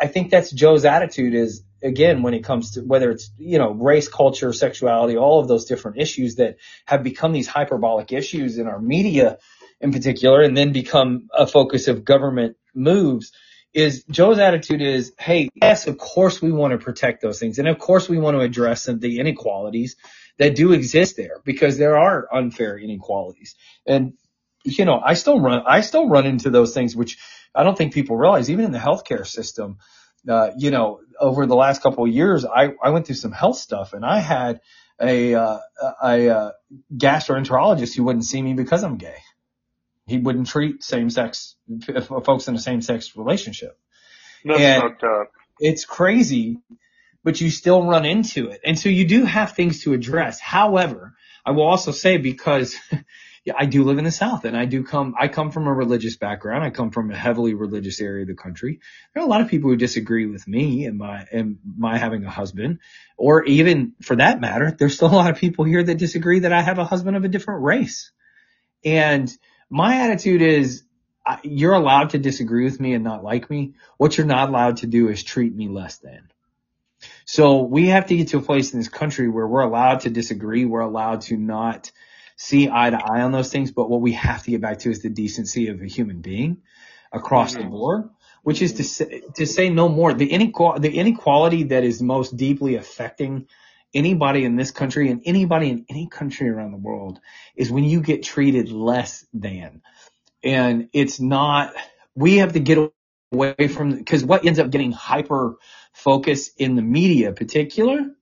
[0.00, 3.72] I think that's Joe's attitude is again when it comes to whether it's you know
[3.72, 6.56] race, culture, sexuality, all of those different issues that
[6.86, 9.38] have become these hyperbolic issues in our media
[9.80, 13.32] in particular, and then become a focus of government moves.
[13.74, 17.68] Is Joe's attitude is, hey, yes, of course we want to protect those things, and
[17.68, 19.96] of course we want to address the inequalities
[20.38, 23.54] that do exist there because there are unfair inequalities,
[23.86, 24.14] and
[24.64, 27.18] you know I still run I still run into those things which
[27.54, 29.78] I don't think people realize even in the healthcare system,
[30.28, 33.58] uh, you know, over the last couple of years, I, I went through some health
[33.58, 34.60] stuff and I had
[35.00, 35.58] a, uh,
[36.02, 36.52] a, a
[36.94, 39.18] gastroenterologist who wouldn't see me because I'm gay.
[40.06, 41.56] He wouldn't treat same sex
[42.24, 43.78] folks in a same sex relationship.
[44.44, 45.32] That's and fucked up.
[45.60, 46.58] It's crazy,
[47.24, 48.60] but you still run into it.
[48.64, 50.40] And so you do have things to address.
[50.40, 52.76] However, I will also say because
[53.56, 56.16] I do live in the South and I do come, I come from a religious
[56.16, 56.64] background.
[56.64, 58.80] I come from a heavily religious area of the country.
[59.12, 62.24] There are a lot of people who disagree with me and my, and my having
[62.24, 62.80] a husband,
[63.16, 66.52] or even for that matter, there's still a lot of people here that disagree that
[66.52, 68.12] I have a husband of a different race.
[68.84, 69.30] And
[69.70, 70.84] my attitude is,
[71.42, 73.74] you're allowed to disagree with me and not like me.
[73.98, 76.30] What you're not allowed to do is treat me less than.
[77.26, 80.10] So we have to get to a place in this country where we're allowed to
[80.10, 80.64] disagree.
[80.64, 81.92] We're allowed to not
[82.38, 84.90] see eye to eye on those things, but what we have to get back to
[84.90, 86.58] is the decency of a human being
[87.12, 87.64] across mm-hmm.
[87.64, 88.08] the board,
[88.42, 90.14] which is to say, to say no more.
[90.14, 93.48] The inequality, the inequality that is most deeply affecting
[93.92, 97.20] anybody in this country and anybody in any country around the world
[97.56, 99.82] is when you get treated less than.
[100.44, 101.74] And it's not,
[102.14, 102.92] we have to get
[103.32, 105.56] away from, because what ends up getting hyper
[105.92, 108.14] focus in the media particular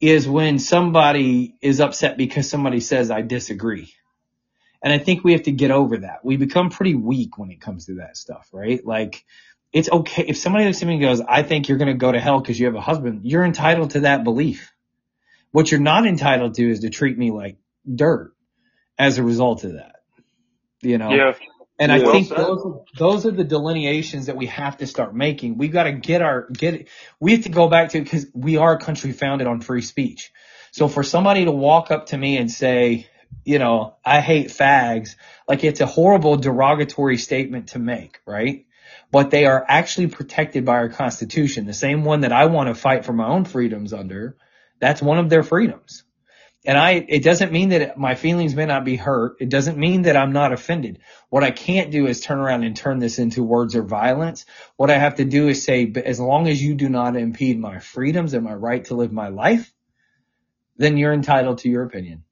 [0.00, 3.92] is when somebody is upset because somebody says I disagree.
[4.82, 6.24] And I think we have to get over that.
[6.24, 8.84] We become pretty weak when it comes to that stuff, right?
[8.84, 9.24] Like
[9.72, 10.24] it's okay.
[10.28, 12.40] If somebody looks at me and goes, I think you're going to go to hell
[12.40, 14.72] because you have a husband, you're entitled to that belief.
[15.50, 17.56] What you're not entitled to is to treat me like
[17.92, 18.32] dirt
[18.98, 19.96] as a result of that.
[20.80, 21.10] You know?
[21.10, 21.34] Yeah.
[21.78, 25.58] And I think those, those are the delineations that we have to start making.
[25.58, 26.88] We've got to get our, get,
[27.20, 30.32] we have to go back to, cause we are a country founded on free speech.
[30.72, 33.06] So for somebody to walk up to me and say,
[33.44, 35.14] you know, I hate fags,
[35.46, 38.66] like it's a horrible derogatory statement to make, right?
[39.10, 42.74] But they are actually protected by our constitution, the same one that I want to
[42.74, 44.36] fight for my own freedoms under.
[44.80, 46.04] That's one of their freedoms.
[46.64, 49.36] And I, it doesn't mean that my feelings may not be hurt.
[49.40, 50.98] It doesn't mean that I'm not offended.
[51.30, 54.44] What I can't do is turn around and turn this into words of violence.
[54.76, 57.78] What I have to do is say, as long as you do not impede my
[57.78, 59.72] freedoms and my right to live my life,
[60.76, 62.24] then you're entitled to your opinion.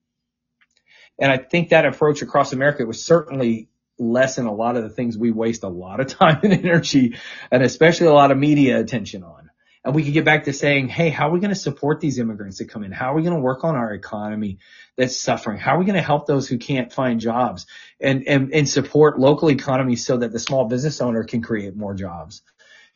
[1.18, 3.68] And I think that approach across America was certainly
[3.98, 7.16] lessen a lot of the things we waste a lot of time and energy
[7.50, 9.45] and especially a lot of media attention on
[9.86, 12.18] and we could get back to saying, hey, how are we going to support these
[12.18, 12.90] immigrants that come in?
[12.90, 14.58] How are we going to work on our economy
[14.96, 15.58] that's suffering?
[15.58, 17.66] How are we going to help those who can't find jobs
[18.00, 21.94] and, and, and support local economies so that the small business owner can create more
[21.94, 22.42] jobs?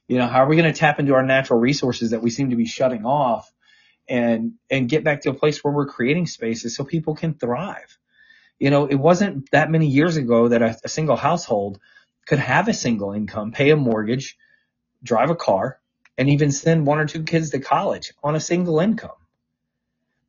[0.09, 2.51] You know, how are we going to tap into our natural resources that we seem
[2.51, 3.49] to be shutting off
[4.09, 7.97] and, and get back to a place where we're creating spaces so people can thrive?
[8.59, 11.78] You know, it wasn't that many years ago that a, a single household
[12.26, 14.36] could have a single income, pay a mortgage,
[15.05, 15.79] drive a car,
[16.20, 19.16] and even send one or two kids to college on a single income.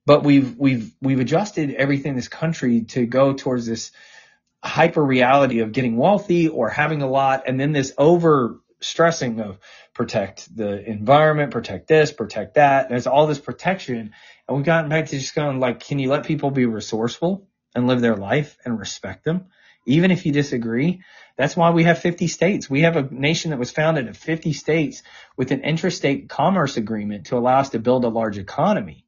[0.06, 3.92] But we've, we've, we've adjusted everything in this country to go towards this
[4.64, 9.60] hyper reality of getting wealthy or having a lot and then this over stressing of
[9.94, 12.88] protect the environment, protect this, protect that.
[12.88, 14.14] There's all this protection.
[14.48, 17.86] And we've gotten back to just going like, can you let people be resourceful and
[17.86, 19.48] live their life and respect them?
[19.86, 21.02] Even if you disagree,
[21.38, 22.70] that's why we have 50 states.
[22.70, 25.02] We have a nation that was founded in 50 states
[25.38, 29.06] with an interstate commerce agreement to allow us to build a large economy.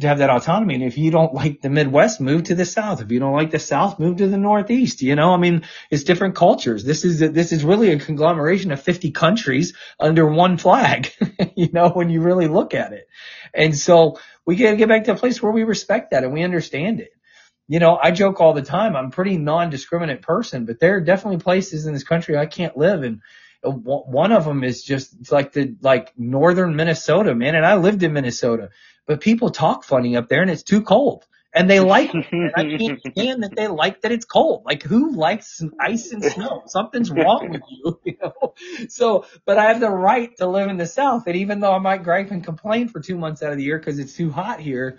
[0.00, 0.74] To have that autonomy.
[0.74, 3.00] And if you don't like the Midwest, move to the South.
[3.00, 5.00] If you don't like the South, move to the Northeast.
[5.00, 6.84] You know, I mean, it's different cultures.
[6.84, 11.12] This is, this is really a conglomeration of 50 countries under one flag,
[11.56, 13.08] you know, when you really look at it.
[13.54, 16.34] And so we got to get back to a place where we respect that and
[16.34, 17.15] we understand it
[17.68, 18.96] you know, I joke all the time.
[18.96, 22.76] I'm a pretty non-discriminate person, but there are definitely places in this country I can't
[22.76, 23.02] live.
[23.02, 23.20] And
[23.64, 27.54] uh, one of them is just like the like northern Minnesota, man.
[27.54, 28.70] And I lived in Minnesota,
[29.06, 32.26] but people talk funny up there, and it's too cold and they like it.
[32.30, 34.64] And I can't stand that they like that it's cold.
[34.66, 36.62] Like who likes ice and snow?
[36.66, 38.54] Something's wrong with you, you know?
[38.88, 41.26] So, but I have the right to live in the South.
[41.26, 43.78] And even though I might gripe and complain for two months out of the year
[43.78, 44.98] because it's too hot here,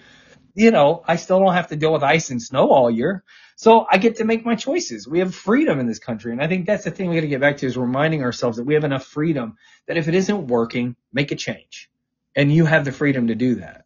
[0.57, 3.23] you know, I still don't have to deal with ice and snow all year.
[3.57, 5.07] So I get to make my choices.
[5.07, 6.31] We have freedom in this country.
[6.31, 8.57] And I think that's the thing we got to get back to is reminding ourselves
[8.57, 11.91] that we have enough freedom that if it isn't working, make a change.
[12.35, 13.85] And you have the freedom to do that.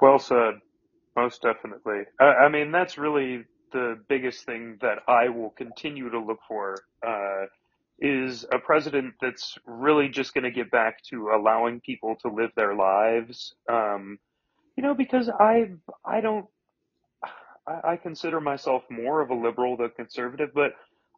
[0.00, 0.54] Well said.
[1.14, 2.02] Most definitely.
[2.20, 6.74] I, I mean, that's really the biggest thing that I will continue to look for.
[7.06, 7.46] Uh,
[8.00, 12.50] is a president that's really just going to get back to allowing people to live
[12.56, 13.54] their lives.
[13.68, 14.18] Um,
[14.78, 15.70] you know, because I
[16.04, 16.46] I don't
[17.66, 20.74] I, I consider myself more of a liberal than conservative, but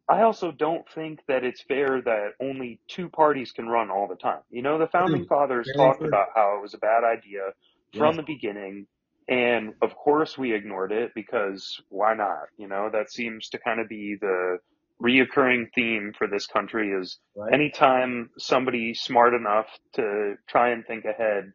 [0.09, 4.15] I also don't think that it's fair that only two parties can run all the
[4.15, 4.39] time.
[4.49, 5.27] You know, the founding hmm.
[5.27, 7.51] fathers talked about how it was a bad idea
[7.95, 8.87] from the beginning
[9.27, 12.47] and of course we ignored it because why not?
[12.57, 14.57] You know, that seems to kind of be the
[14.99, 17.53] reoccurring theme for this country is right.
[17.53, 21.51] anytime somebody smart enough to try and think ahead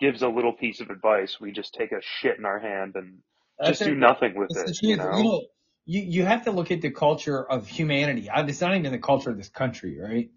[0.00, 3.18] gives a little piece of advice, we just take a shit in our hand and
[3.64, 4.78] just do nothing with it.
[4.82, 5.16] You know?
[5.16, 5.42] you know,
[5.84, 8.28] you, you have to look at the culture of humanity.
[8.32, 10.30] It's not even the culture of this country, right?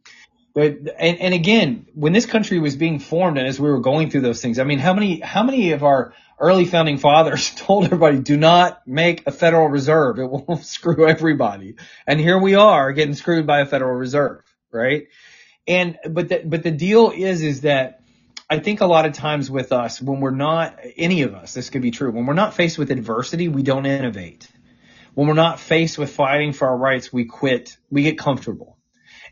[0.53, 4.09] But and, and again, when this country was being formed and as we were going
[4.09, 7.86] through those things, I mean, how many how many of our early founding fathers told
[7.86, 10.20] everybody, do not make a Federal Reserve.
[10.20, 11.76] It will screw everybody.
[12.05, 15.07] And here we are getting screwed by a Federal Reserve, right?
[15.68, 18.01] And, but the, but the deal is, is that
[18.52, 21.70] I think a lot of times with us, when we're not, any of us, this
[21.70, 24.45] could be true, when we're not faced with adversity, we don't innovate.
[25.14, 28.78] When we're not faced with fighting for our rights, we quit, we get comfortable.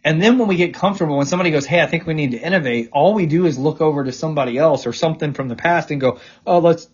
[0.05, 2.37] And then when we get comfortable, when somebody goes, Hey, I think we need to
[2.37, 5.91] innovate, all we do is look over to somebody else or something from the past
[5.91, 6.87] and go, Oh, let's,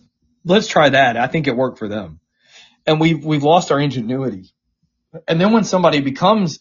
[0.44, 1.16] let's try that.
[1.16, 2.18] I think it worked for them.
[2.88, 4.52] And we've, we've lost our ingenuity.
[5.28, 6.58] And then when somebody becomes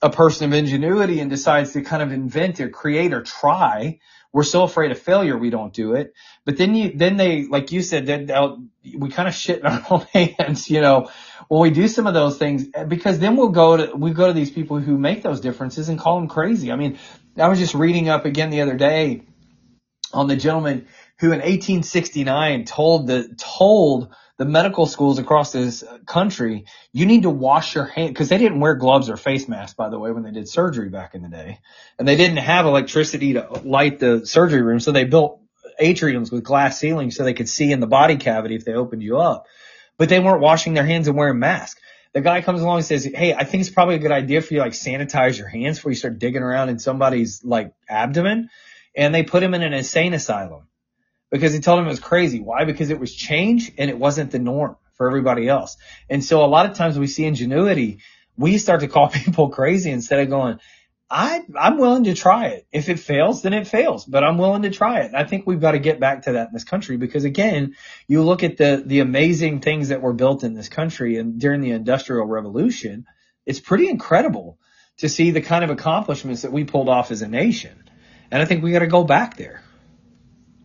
[0.00, 3.98] a person of ingenuity and decides to kind of invent or create or try,
[4.32, 6.14] we're so afraid of failure we don't do it.
[6.44, 9.84] But then you, then they, like you said, then we kind of shit in our
[9.90, 11.10] own hands, you know,
[11.48, 14.26] when we do some of those things, eh, because then we'll go to, we go
[14.26, 16.72] to these people who make those differences and call them crazy.
[16.72, 16.98] I mean,
[17.36, 19.22] I was just reading up again the other day
[20.12, 20.86] on the gentleman
[21.18, 27.30] who in 1869 told the told the medical schools across this country, you need to
[27.30, 30.22] wash your hands because they didn't wear gloves or face masks, by the way, when
[30.22, 31.58] they did surgery back in the day,
[31.98, 35.40] and they didn't have electricity to light the surgery room, so they built
[35.80, 39.02] atriums with glass ceilings so they could see in the body cavity if they opened
[39.02, 39.46] you up,
[39.98, 41.80] but they weren't washing their hands and wearing masks.
[42.14, 44.52] The guy comes along and says, Hey, I think it's probably a good idea for
[44.52, 48.50] you like sanitize your hands before you start digging around in somebody's like abdomen.
[48.94, 50.66] And they put him in an insane asylum
[51.32, 52.40] because he told him it was crazy.
[52.40, 52.64] Why?
[52.64, 55.78] Because it was change and it wasn't the norm for everybody else.
[56.08, 58.00] And so a lot of times we see ingenuity,
[58.36, 60.60] we start to call people crazy instead of going,
[61.10, 62.66] I, I'm willing to try it.
[62.70, 65.06] If it fails, then it fails, but I'm willing to try it.
[65.06, 67.76] And I think we've got to get back to that in this country because again,
[68.06, 71.60] you look at the, the amazing things that were built in this country and during
[71.60, 73.06] the industrial revolution,
[73.46, 74.58] it's pretty incredible
[74.98, 77.90] to see the kind of accomplishments that we pulled off as a nation.
[78.30, 79.61] And I think we got to go back there.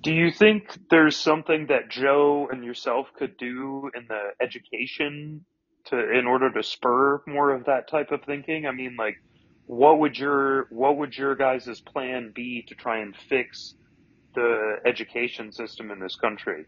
[0.01, 5.45] Do you think there's something that Joe and yourself could do in the education
[5.85, 8.65] to in order to spur more of that type of thinking?
[8.65, 9.15] I mean, like,
[9.65, 13.75] what would your what would your guys' plan be to try and fix
[14.35, 16.65] the education system in this country?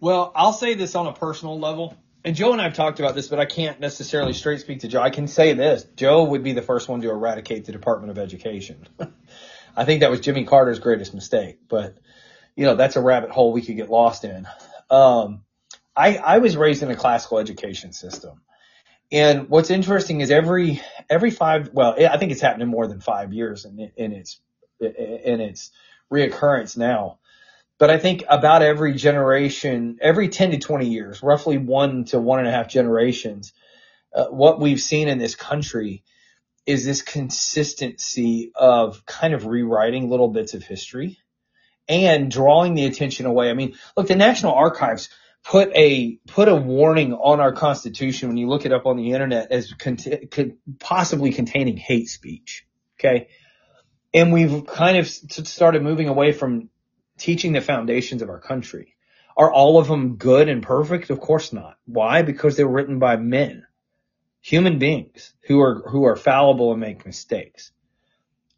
[0.00, 1.96] Well, I'll say this on a personal level.
[2.22, 4.88] And Joe and I have talked about this, but I can't necessarily straight speak to
[4.88, 5.00] Joe.
[5.00, 5.84] I can say this.
[5.94, 8.84] Joe would be the first one to eradicate the Department of Education.
[9.76, 11.96] I think that was Jimmy Carter's greatest mistake, but
[12.56, 14.48] you know, that's a rabbit hole we could get lost in.
[14.90, 15.42] Um,
[15.94, 18.40] I, I was raised in a classical education system.
[19.12, 23.32] And what's interesting is every, every five, well, I think it's happening more than five
[23.32, 24.40] years in, in its,
[24.80, 25.70] in its
[26.12, 27.18] reoccurrence now.
[27.78, 32.38] But I think about every generation, every 10 to 20 years, roughly one to one
[32.38, 33.52] and a half generations,
[34.14, 36.02] uh, what we've seen in this country
[36.64, 41.18] is this consistency of kind of rewriting little bits of history
[41.88, 43.50] and drawing the attention away.
[43.50, 45.08] I mean, look, the National Archives
[45.44, 49.12] put a put a warning on our Constitution when you look it up on the
[49.12, 52.66] internet as could possibly containing hate speech.
[52.98, 53.28] Okay,
[54.12, 56.70] and we've kind of started moving away from
[57.18, 58.94] teaching the foundations of our country.
[59.36, 61.10] Are all of them good and perfect?
[61.10, 61.76] Of course not.
[61.84, 62.22] Why?
[62.22, 63.66] Because they were written by men
[64.46, 67.72] human beings who are, who are fallible and make mistakes.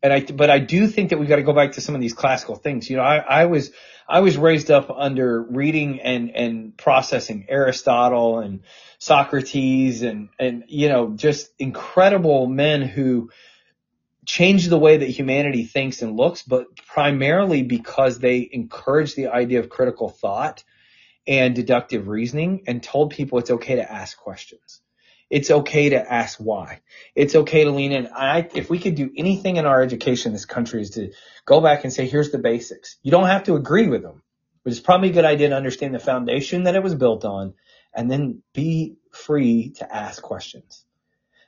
[0.02, 2.00] And I, but I do think that we've got to go back to some of
[2.00, 2.88] these classical things.
[2.88, 3.72] You know, I, I was,
[4.08, 8.60] I was raised up under reading and, and processing Aristotle and
[8.98, 13.30] Socrates and, and, you know, just incredible men who
[14.24, 19.58] changed the way that humanity thinks and looks, but primarily because they encouraged the idea
[19.58, 20.62] of critical thought
[21.26, 24.80] and deductive reasoning and told people it's okay to ask questions.
[25.30, 26.80] It's okay to ask why.
[27.14, 28.08] It's okay to lean in.
[28.08, 31.12] I, if we could do anything in our education in this country is to
[31.44, 32.96] go back and say, here's the basics.
[33.02, 34.22] You don't have to agree with them,
[34.64, 37.54] but it's probably a good idea to understand the foundation that it was built on
[37.94, 40.84] and then be free to ask questions.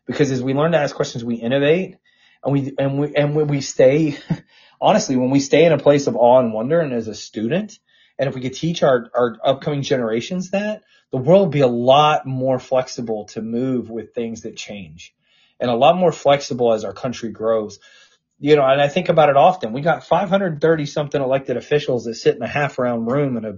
[0.06, 1.96] Because as we learn to ask questions, we innovate
[2.44, 4.18] and we, and we, and when we stay,
[4.80, 7.78] honestly, when we stay in a place of awe and wonder and as a student,
[8.20, 11.66] and if we could teach our, our upcoming generations that, the world would be a
[11.66, 15.14] lot more flexible to move with things that change
[15.58, 17.78] and a lot more flexible as our country grows.
[18.38, 19.72] You know, and I think about it often.
[19.72, 23.56] We got 530 something elected officials that sit in a half round room in a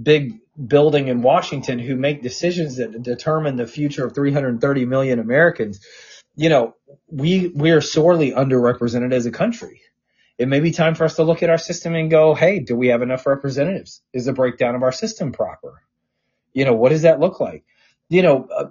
[0.00, 5.86] big building in Washington who make decisions that determine the future of 330 million Americans.
[6.34, 6.74] You know,
[7.08, 9.82] we, we are sorely underrepresented as a country.
[10.40, 12.74] It may be time for us to look at our system and go, Hey, do
[12.74, 14.00] we have enough representatives?
[14.14, 15.82] Is the breakdown of our system proper?
[16.54, 17.62] You know, what does that look like?
[18.08, 18.68] You know, uh,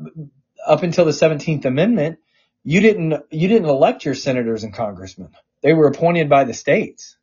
[0.66, 2.18] up until the 17th Amendment,
[2.64, 5.30] you didn't, you didn't elect your senators and congressmen.
[5.62, 7.18] They were appointed by the states.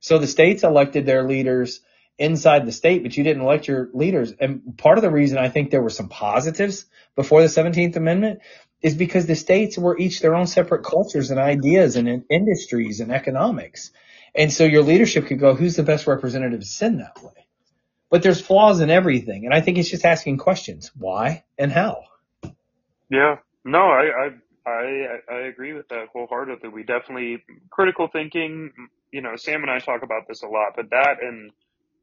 [0.00, 1.80] So the states elected their leaders
[2.18, 4.34] inside the state, but you didn't elect your leaders.
[4.38, 6.84] And part of the reason I think there were some positives
[7.16, 8.40] before the 17th Amendment
[8.82, 13.12] is because the states were each their own separate cultures and ideas and industries and
[13.12, 13.90] economics.
[14.34, 17.48] And so your leadership could go, who's the best representative to send that way?
[18.10, 19.44] but there's flaws in everything.
[19.44, 20.90] And I think it's just asking questions.
[20.96, 22.04] Why and how?
[23.10, 23.36] Yeah.
[23.64, 24.30] No, I,
[24.66, 26.68] I, I, I agree with that wholeheartedly.
[26.70, 28.72] We definitely, critical thinking,
[29.12, 31.50] you know, Sam and I talk about this a lot, but that and,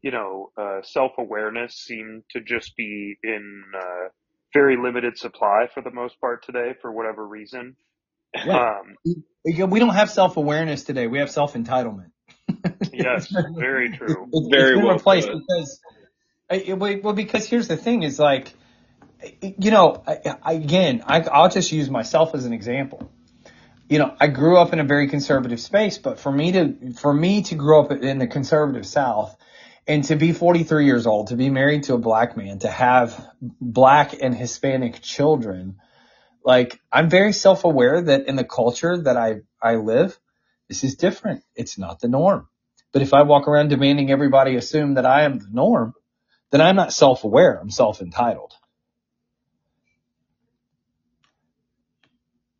[0.01, 4.07] you know, uh, self-awareness seem to just be in, uh,
[4.55, 7.75] very limited supply for the most part today for whatever reason.
[8.33, 8.79] Yeah.
[8.79, 8.95] Um,
[9.43, 11.07] we don't have self-awareness today.
[11.07, 12.11] We have self-entitlement.
[12.93, 14.29] yes, very true.
[14.31, 15.41] It's, very it's been well replaced put.
[15.47, 15.79] because
[17.03, 18.53] well, because here's the thing is like,
[19.41, 23.11] you know, I, I, again, I, I'll just use myself as an example.
[23.89, 27.13] You know, I grew up in a very conservative space, but for me to, for
[27.13, 29.35] me to grow up in the conservative South
[29.87, 33.29] and to be 43 years old, to be married to a black man, to have
[33.41, 35.77] black and Hispanic children,
[36.43, 40.17] like I'm very self-aware that in the culture that I, I live,
[40.67, 41.43] this is different.
[41.55, 42.47] It's not the norm.
[42.91, 45.93] But if I walk around demanding everybody assume that I am the norm,
[46.51, 47.59] then I'm not self-aware.
[47.59, 48.53] I'm self-entitled.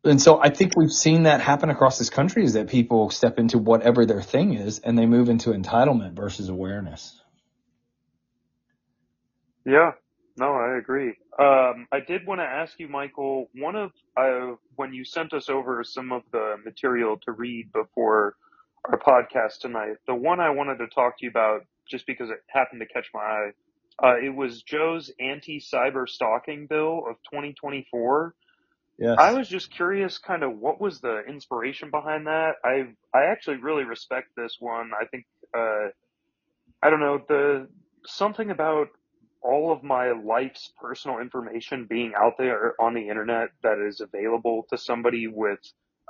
[0.06, 3.38] And so I think we've seen that happen across this country is that people step
[3.38, 7.20] into whatever their thing is and they move into entitlement versus awareness.
[9.66, 9.92] Yeah,
[10.36, 11.14] no, I agree.
[11.38, 15.48] Um, I did want to ask you, Michael, one of, uh, when you sent us
[15.48, 18.36] over some of the material to read before
[18.84, 22.38] our podcast tonight, the one I wanted to talk to you about just because it
[22.48, 23.50] happened to catch my eye
[24.02, 28.34] uh, it was Joe's anti-cyber stalking bill of 2024.
[28.98, 29.18] Yes.
[29.18, 32.54] I was just curious, kind of, what was the inspiration behind that?
[32.64, 34.90] I I actually really respect this one.
[34.98, 35.26] I think,
[35.56, 35.88] uh,
[36.82, 37.68] I don't know, the
[38.06, 38.88] something about
[39.42, 44.66] all of my life's personal information being out there on the internet that is available
[44.70, 45.60] to somebody with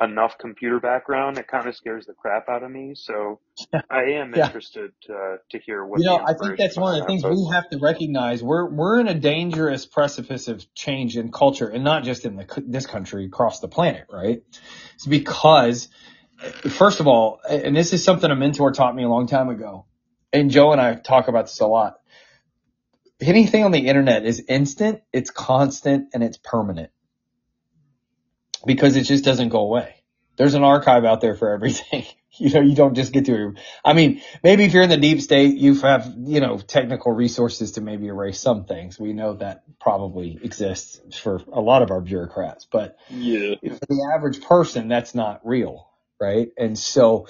[0.00, 2.94] enough computer background, it kind of scares the crap out of me.
[2.94, 3.40] So
[3.90, 4.46] I am yeah.
[4.46, 6.18] interested to, to hear what you know.
[6.18, 8.42] I think that's one of the things we have to recognize.
[8.42, 12.64] We're we're in a dangerous precipice of change in culture, and not just in the,
[12.66, 14.06] this country, across the planet.
[14.12, 14.42] Right?
[14.94, 15.88] It's because,
[16.70, 19.86] first of all, and this is something a mentor taught me a long time ago,
[20.32, 21.96] and Joe and I talk about this a lot.
[23.18, 26.90] Anything on the internet is instant, it's constant, and it's permanent
[28.66, 29.94] because it just doesn't go away.
[30.36, 32.04] There's an archive out there for everything.
[32.38, 33.54] you know, you don't just get to,
[33.84, 37.72] I mean, maybe if you're in the deep state, you have, you know, technical resources
[37.72, 38.98] to maybe erase some things.
[38.98, 43.54] We know that probably exists for a lot of our bureaucrats, but yeah.
[43.62, 45.88] for the average person, that's not real.
[46.20, 46.48] Right.
[46.56, 47.26] And so,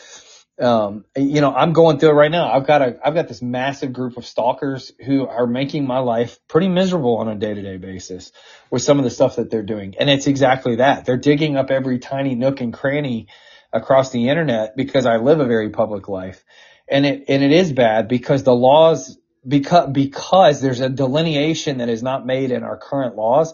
[0.59, 2.51] um, you know, I'm going through it right now.
[2.51, 6.39] I've got a, I've got this massive group of stalkers who are making my life
[6.49, 8.33] pretty miserable on a day to day basis
[8.71, 9.95] with some of the stuff that they're doing.
[9.99, 11.05] And it's exactly that.
[11.05, 13.29] They're digging up every tiny nook and cranny
[13.73, 16.43] across the internet because I live a very public life.
[16.89, 21.91] And it, and it is bad because the laws, because, because there's a delineation that
[21.91, 23.53] is not made in our current laws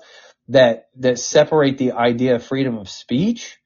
[0.48, 3.58] that, that separate the idea of freedom of speech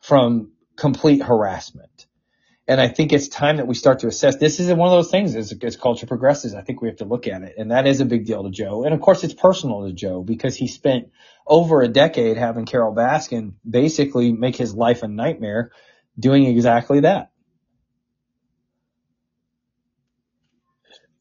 [0.00, 1.87] from complete harassment.
[2.68, 4.36] And I think it's time that we start to assess.
[4.36, 6.54] This is one of those things as, as culture progresses.
[6.54, 7.54] I think we have to look at it.
[7.56, 8.84] And that is a big deal to Joe.
[8.84, 11.10] And of course, it's personal to Joe because he spent
[11.46, 15.72] over a decade having Carole Baskin basically make his life a nightmare
[16.18, 17.30] doing exactly that.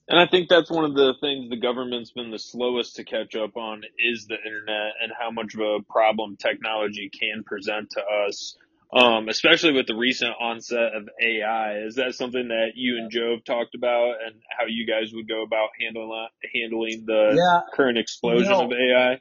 [0.10, 3.36] And I think that's one of the things the government's been the slowest to catch
[3.36, 8.02] up on is the internet and how much of a problem technology can present to
[8.28, 8.58] us.
[8.94, 13.36] Um, especially with the recent onset of AI, is that something that you and Joe
[13.36, 18.00] have talked about, and how you guys would go about handling handling the Yeah, current
[18.00, 19.20] explosion you know, of AI?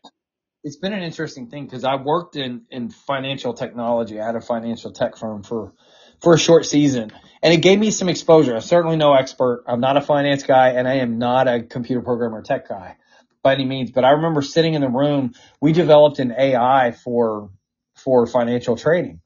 [0.63, 4.21] it's been an interesting thing because I worked in, in financial technology.
[4.21, 5.73] I had a financial tech firm for,
[6.21, 7.13] for a short season
[7.43, 8.55] and it gave me some exposure.
[8.55, 9.65] I'm certainly no expert.
[9.67, 12.97] I'm not a finance guy and I am not a computer programmer tech guy
[13.43, 15.33] by any means, but I remember sitting in the room.
[15.63, 17.51] We developed an AI for,
[17.97, 19.21] for financial trading.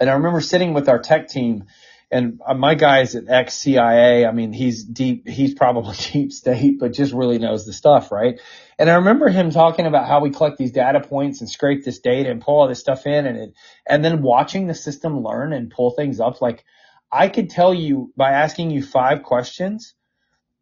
[0.00, 1.66] And I remember sitting with our tech team
[2.10, 4.26] and uh, my guy's an ex CIA.
[4.26, 8.40] I mean, he's deep, he's probably deep state, but just really knows the stuff, right?
[8.78, 12.00] And I remember him talking about how we collect these data points and scrape this
[12.00, 13.54] data and pull all this stuff in and it,
[13.88, 16.40] and then watching the system learn and pull things up.
[16.40, 16.64] Like
[17.12, 19.94] I could tell you by asking you five questions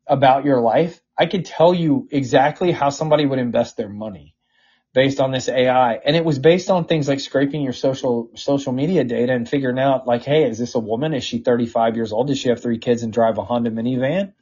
[0.07, 4.35] about your life, I could tell you exactly how somebody would invest their money
[4.95, 5.95] based on this AI.
[5.95, 9.79] And it was based on things like scraping your social, social media data and figuring
[9.79, 11.15] out like, Hey, is this a woman?
[11.15, 12.29] Is she 35 years old?
[12.29, 14.33] Does she have three kids and drive a Honda minivan?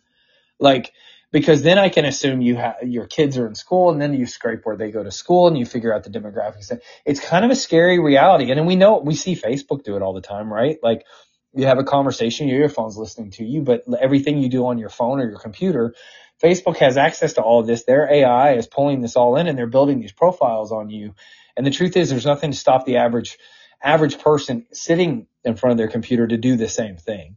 [0.59, 0.92] Like,
[1.32, 4.26] because then I can assume you have, your kids are in school and then you
[4.26, 6.72] scrape where they go to school and you figure out the demographics.
[7.05, 8.51] It's kind of a scary reality.
[8.51, 10.78] And we know, we see Facebook do it all the time, right?
[10.82, 11.05] Like
[11.53, 14.88] you have a conversation, your earphones listening to you, but everything you do on your
[14.88, 15.94] phone or your computer,
[16.43, 17.84] Facebook has access to all of this.
[17.84, 21.14] Their AI is pulling this all in and they're building these profiles on you.
[21.57, 23.39] And the truth is there's nothing to stop the average,
[23.82, 27.37] average person sitting in front of their computer to do the same thing.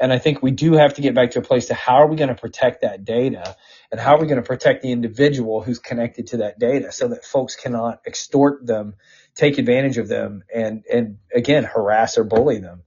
[0.00, 2.06] And I think we do have to get back to a place to how are
[2.08, 3.54] we going to protect that data
[3.92, 7.08] and how are we going to protect the individual who's connected to that data so
[7.08, 8.94] that folks cannot extort them,
[9.34, 12.82] take advantage of them and, and again, harass or bully them.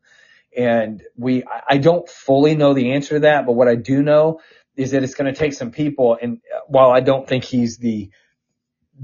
[0.58, 4.40] And we, I don't fully know the answer to that, but what I do know
[4.76, 6.18] is that it's going to take some people.
[6.22, 8.10] And uh, while I don't think he's the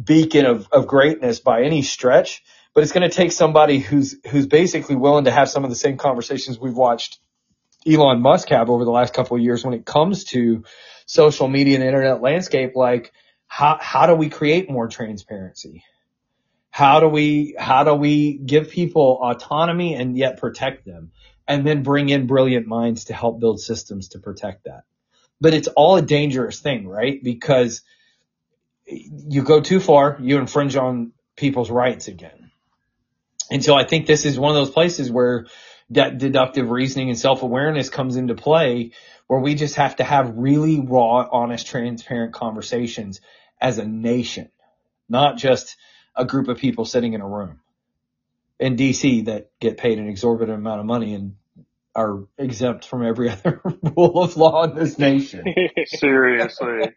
[0.03, 2.43] beacon of, of greatness by any stretch,
[2.73, 5.75] but it's going to take somebody who's, who's basically willing to have some of the
[5.75, 7.19] same conversations we've watched
[7.87, 10.63] Elon Musk have over the last couple of years when it comes to
[11.05, 13.11] social media and internet landscape, like
[13.47, 15.83] how, how do we create more transparency?
[16.69, 21.11] How do we, how do we give people autonomy and yet protect them?
[21.47, 24.83] And then bring in brilliant minds to help build systems to protect that.
[25.41, 27.21] But it's all a dangerous thing, right?
[27.23, 27.81] Because
[28.85, 32.51] you go too far, you infringe on people's rights again.
[33.51, 35.47] And so I think this is one of those places where
[35.91, 38.91] that deductive reasoning and self-awareness comes into play
[39.27, 43.21] where we just have to have really raw, honest, transparent conversations
[43.61, 44.49] as a nation,
[45.07, 45.77] not just
[46.15, 47.59] a group of people sitting in a room
[48.59, 51.35] in DC that get paid an exorbitant amount of money and
[51.95, 55.53] are exempt from every other rule of law in this nation.
[55.85, 56.95] Seriously.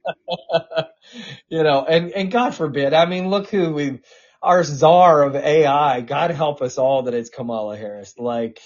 [1.49, 4.01] you know, and, and God forbid, I mean, look who we,
[4.43, 8.15] our czar of AI, God help us all that it's Kamala Harris.
[8.19, 8.61] Like,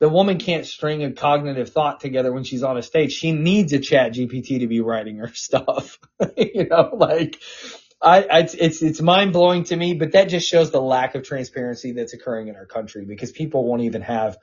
[0.00, 3.12] the woman can't string a cognitive thought together when she's on a stage.
[3.12, 5.98] She needs a chat GPT to be writing her stuff.
[6.36, 7.38] you know, like
[8.02, 11.22] I, I, it's, it's mind blowing to me, but that just shows the lack of
[11.22, 14.38] transparency that's occurring in our country because people won't even have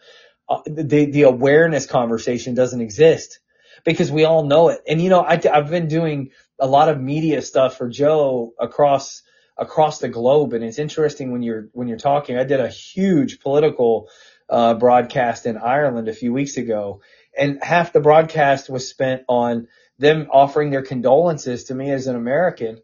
[0.65, 3.39] the, the awareness conversation doesn't exist
[3.83, 4.81] because we all know it.
[4.87, 9.21] And you know, I, I've been doing a lot of media stuff for Joe across,
[9.57, 10.53] across the globe.
[10.53, 14.09] And it's interesting when you're, when you're talking, I did a huge political
[14.49, 17.01] uh, broadcast in Ireland a few weeks ago,
[17.37, 19.67] and half the broadcast was spent on
[19.99, 22.81] them offering their condolences to me as an American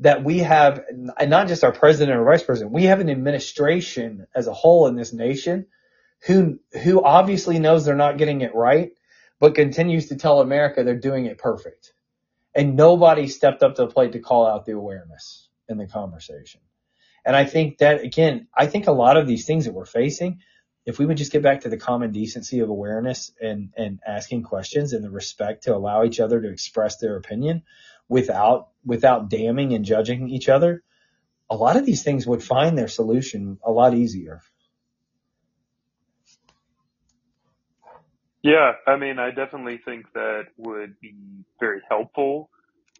[0.00, 0.84] that we have,
[1.18, 4.88] and not just our president or vice president, we have an administration as a whole
[4.88, 5.66] in this nation
[6.20, 8.92] who, who obviously knows they're not getting it right,
[9.38, 11.92] but continues to tell America they're doing it perfect.
[12.54, 16.60] And nobody stepped up to the plate to call out the awareness in the conversation.
[17.24, 20.40] And I think that again, I think a lot of these things that we're facing,
[20.86, 24.44] if we would just get back to the common decency of awareness and, and asking
[24.44, 27.62] questions and the respect to allow each other to express their opinion
[28.08, 30.84] without, without damning and judging each other,
[31.50, 34.40] a lot of these things would find their solution a lot easier.
[38.46, 41.16] Yeah, I mean, I definitely think that would be
[41.58, 42.48] very helpful.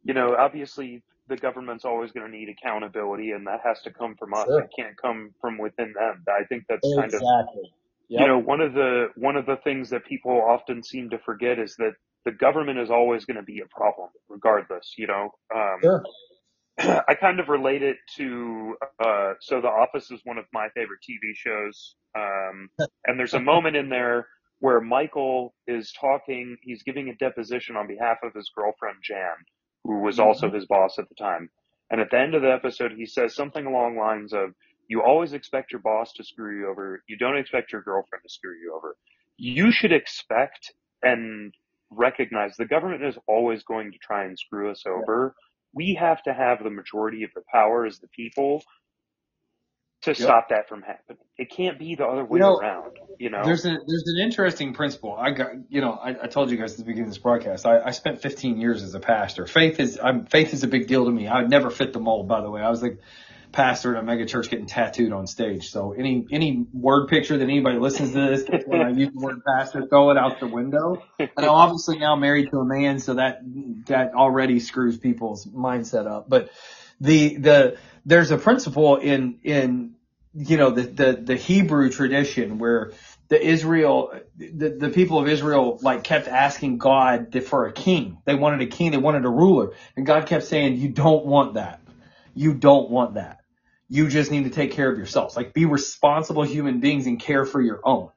[0.02, 4.16] You know, obviously the government's always going to need accountability, and that has to come
[4.16, 4.46] from us.
[4.46, 4.60] Sure.
[4.62, 6.24] It can't come from within them.
[6.28, 7.72] I think that's kind of Exactly.
[8.08, 11.60] you know one of the one of the things that people often seem to forget
[11.60, 11.92] is that
[12.24, 14.94] the government is always going to be a problem, regardless.
[14.98, 16.04] You know, um, Sure.
[17.08, 21.00] I kind of relate it to uh, so The Office is one of my favorite
[21.08, 22.68] TV shows, um,
[23.06, 24.26] and there's a moment in there
[24.60, 26.56] where Michael is talking.
[26.62, 29.36] He's giving a deposition on behalf of his girlfriend Jan,
[29.84, 30.56] who was also mm-hmm.
[30.56, 31.50] his boss at the time.
[31.90, 34.54] And at the end of the episode, he says something along lines of,
[34.88, 37.02] "You always expect your boss to screw you over.
[37.08, 38.96] You don't expect your girlfriend to screw you over.
[39.36, 41.54] You should expect and
[41.90, 45.34] recognize the government is always going to try and screw us over."
[45.76, 48.62] we have to have the majority of the power as the people
[50.06, 50.18] to Yep.
[50.18, 51.18] stop that from happening.
[51.36, 53.44] It can't be the other way know, around, you know?
[53.44, 55.14] There's a there's an interesting principle.
[55.18, 57.66] I got you know I, I told you guys at the beginning of this broadcast.
[57.66, 59.46] I, I spent 15 years as a pastor.
[59.46, 61.28] Faith is I'm, faith is a big deal to me.
[61.28, 62.28] I would never fit the mold.
[62.28, 62.98] By the way, I was like
[63.52, 65.70] pastor at a mega church getting tattooed on stage.
[65.70, 69.42] So any any word picture that anybody listens to this when I use the word
[69.46, 71.02] pastor, throw it out the window.
[71.18, 73.40] And I'm obviously now married to a man, so that
[73.86, 76.28] that already screws people's mindset up.
[76.28, 76.50] But
[77.00, 79.95] the the there's a principle in in
[80.36, 82.92] you know the the the Hebrew tradition where
[83.28, 88.18] the Israel the, the people of Israel like kept asking God for a king.
[88.24, 89.72] They wanted a king, they wanted a ruler.
[89.96, 91.80] And God kept saying, You don't want that.
[92.34, 93.40] You don't want that.
[93.88, 95.36] You just need to take care of yourselves.
[95.36, 98.10] Like be responsible human beings and care for your own.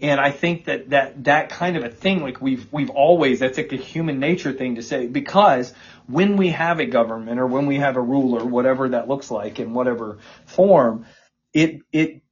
[0.00, 3.58] And I think that that that kind of a thing, like we've we've always that's
[3.58, 5.72] like a human nature thing to say because
[6.08, 9.60] when we have a government or when we have a ruler, whatever that looks like
[9.60, 11.06] in whatever form,
[11.54, 12.22] it it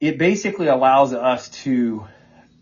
[0.00, 2.06] it basically allows us to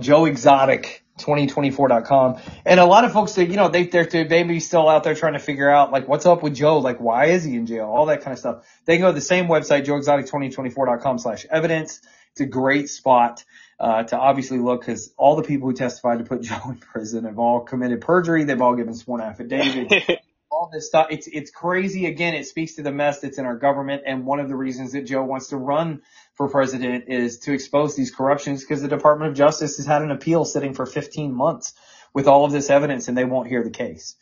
[1.18, 2.40] joeexotic2024.com.
[2.64, 5.14] And a lot of folks that, you know, they, they're, they're maybe still out there
[5.14, 6.78] trying to figure out, like, what's up with Joe?
[6.78, 7.86] Like, why is he in jail?
[7.86, 8.64] All that kind of stuff.
[8.84, 12.00] They can go to the same website, joeexotic2024.com slash evidence.
[12.32, 13.44] It's a great spot.
[13.80, 17.24] Uh, to obviously look because all the people who testified to put Joe in prison
[17.26, 18.42] have all committed perjury.
[18.42, 19.94] They've all given sworn affidavits
[20.50, 21.08] all this stuff.
[21.10, 22.06] It's it's crazy.
[22.06, 24.02] Again, it speaks to the mess that's in our government.
[24.06, 26.02] And one of the reasons that Joe wants to run
[26.38, 30.12] for president is to expose these corruptions because the Department of Justice has had an
[30.12, 31.74] appeal sitting for 15 months
[32.14, 34.14] with all of this evidence and they won't hear the case.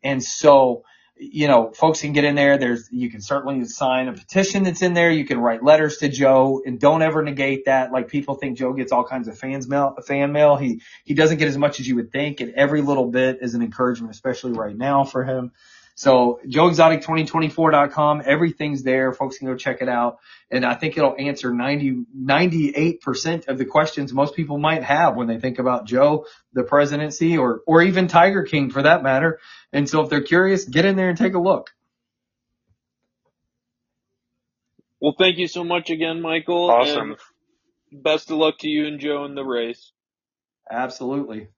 [0.00, 0.84] And so,
[1.16, 2.58] you know, folks can get in there.
[2.58, 5.10] There's, you can certainly sign a petition that's in there.
[5.10, 7.90] You can write letters to Joe and don't ever negate that.
[7.90, 10.54] Like people think Joe gets all kinds of fans mail, fan mail.
[10.54, 12.40] He, he doesn't get as much as you would think.
[12.40, 15.50] And every little bit is an encouragement, especially right now for him.
[15.96, 19.12] So joeexotic2024.com, everything's there.
[19.12, 20.18] Folks can go check it out.
[20.50, 25.28] And I think it'll answer 90, 98% of the questions most people might have when
[25.28, 29.38] they think about Joe, the presidency, or, or even Tiger King for that matter.
[29.72, 31.70] And so if they're curious, get in there and take a look.
[35.04, 36.70] well, thank you so much again, Michael.
[36.70, 37.16] Awesome.
[37.90, 39.92] And best of luck to you and Joe in the race.
[40.70, 41.48] Absolutely.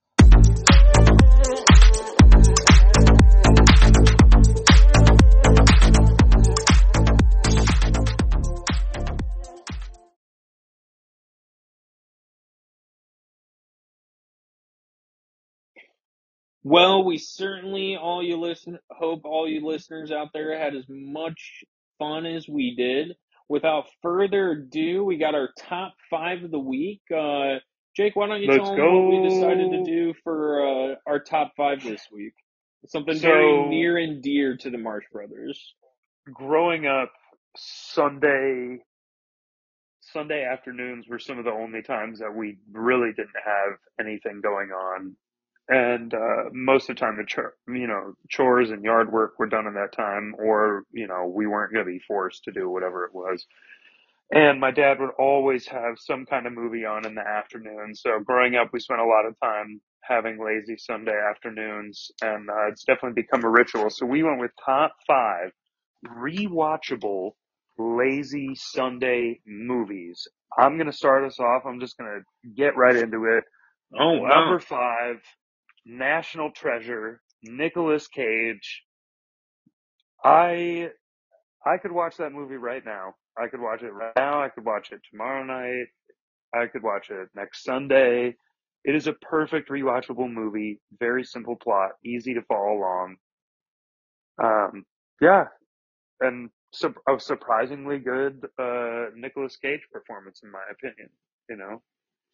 [16.69, 21.63] Well, we certainly all you listen hope all you listeners out there had as much
[21.97, 23.15] fun as we did.
[23.47, 26.99] Without further ado, we got our top five of the week.
[27.09, 27.59] Uh,
[27.95, 31.19] Jake, why don't you Let's tell them what we decided to do for uh, our
[31.19, 32.33] top five this week?
[32.87, 35.73] Something So- very near and dear to the Marsh Brothers.
[36.33, 37.13] growing up,
[37.55, 38.79] Sunday
[40.01, 44.71] Sunday afternoons were some of the only times that we really didn't have anything going
[44.71, 45.15] on,
[45.69, 49.47] and uh, most of the time the chor- you know chores and yard work were
[49.47, 52.69] done in that time, or you know we weren't going to be forced to do
[52.69, 53.45] whatever it was.
[54.31, 57.95] And my dad would always have some kind of movie on in the afternoon.
[57.95, 62.67] So growing up, we spent a lot of time having lazy Sunday afternoons, and uh,
[62.69, 63.89] it's definitely become a ritual.
[63.89, 65.51] So we went with top five
[66.07, 67.31] rewatchable
[67.79, 70.27] lazy Sunday movies.
[70.59, 71.63] I'm going to start us off.
[71.65, 73.45] I'm just going to get right into it.
[73.99, 75.17] Oh Number five,
[75.87, 78.83] National Treasure, Nicolas Cage.
[80.23, 80.91] I
[81.65, 83.15] I could watch that movie right now.
[83.37, 84.43] I could watch it right now.
[84.43, 85.87] I could watch it tomorrow night.
[86.55, 88.35] I could watch it next Sunday.
[88.85, 90.79] It is a perfect rewatchable movie.
[90.99, 93.17] Very simple plot, easy to follow along.
[94.43, 94.85] Um,
[95.21, 95.45] yeah,
[96.21, 101.09] and su- a surprisingly good uh Nicolas Cage performance, in my opinion.
[101.49, 101.83] You know,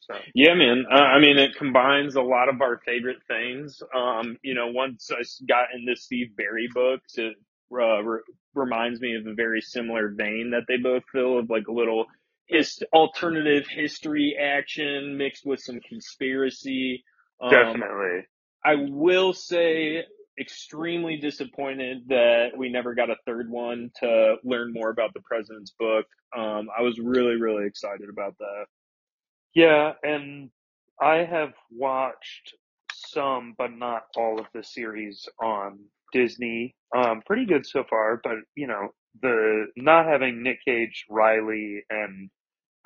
[0.10, 0.86] so Yeah, man.
[0.92, 3.82] Uh, I mean, it combines a lot of our favorite things.
[3.96, 7.36] Um, you know, once I s- got into Steve Berry books, it
[7.74, 8.22] uh, re-
[8.56, 12.06] reminds me of a very similar vein that they both fill of like a little
[12.48, 17.04] his alternative history action mixed with some conspiracy.
[17.42, 18.28] Um, definitely.
[18.66, 20.04] I will say
[20.40, 25.74] extremely disappointed that we never got a third one to learn more about the president's
[25.80, 26.06] book.
[26.38, 28.66] Um, I was really, really excited about that.
[29.56, 30.52] Yeah, and
[31.02, 32.56] I have watched
[32.94, 35.80] some, but not all of the series on
[36.14, 36.76] Disney.
[36.98, 38.90] Um, pretty good so far, but you know,
[39.22, 42.32] the not having Nick Cage, Riley, and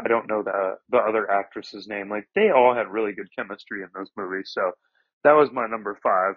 [0.04, 2.10] I don't know the the other actress's name.
[2.10, 4.52] Like they all had really good chemistry in those movies.
[4.54, 4.72] So
[5.26, 6.36] that was my number five.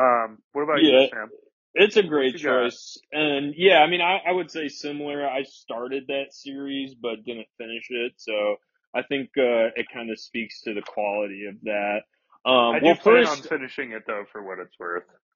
[0.00, 0.90] Um, what about Yeah.
[0.90, 1.30] you, Sam?
[1.74, 2.66] It's a great you got?
[2.66, 2.98] choice.
[3.12, 5.26] And yeah, I mean, I, I would say similar.
[5.28, 8.14] I started that series, but didn't finish it.
[8.18, 8.56] So
[8.94, 12.02] I think, uh, it kind of speaks to the quality of that.
[12.44, 15.04] Um, I do well, plan first, on finishing it though, for what it's worth.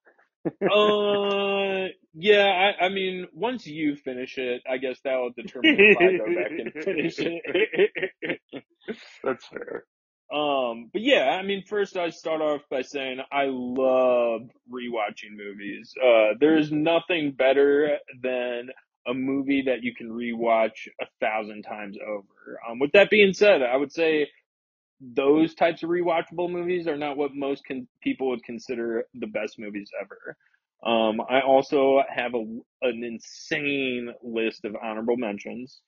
[0.61, 5.97] uh, yeah, I, I mean, once you finish it, I guess that will determine if
[5.97, 8.41] I go back and finish it.
[9.23, 9.85] That's fair.
[10.33, 14.41] Um, but yeah, I mean, first I start off by saying I love
[14.71, 15.93] rewatching movies.
[16.03, 18.69] Uh, there's nothing better than
[19.07, 22.59] a movie that you can rewatch a thousand times over.
[22.69, 24.27] Um, with that being said, I would say
[25.01, 29.59] those types of rewatchable movies are not what most con- people would consider the best
[29.59, 30.37] movies ever.
[30.85, 32.39] Um, I also have a,
[32.81, 35.81] an insane list of honorable mentions.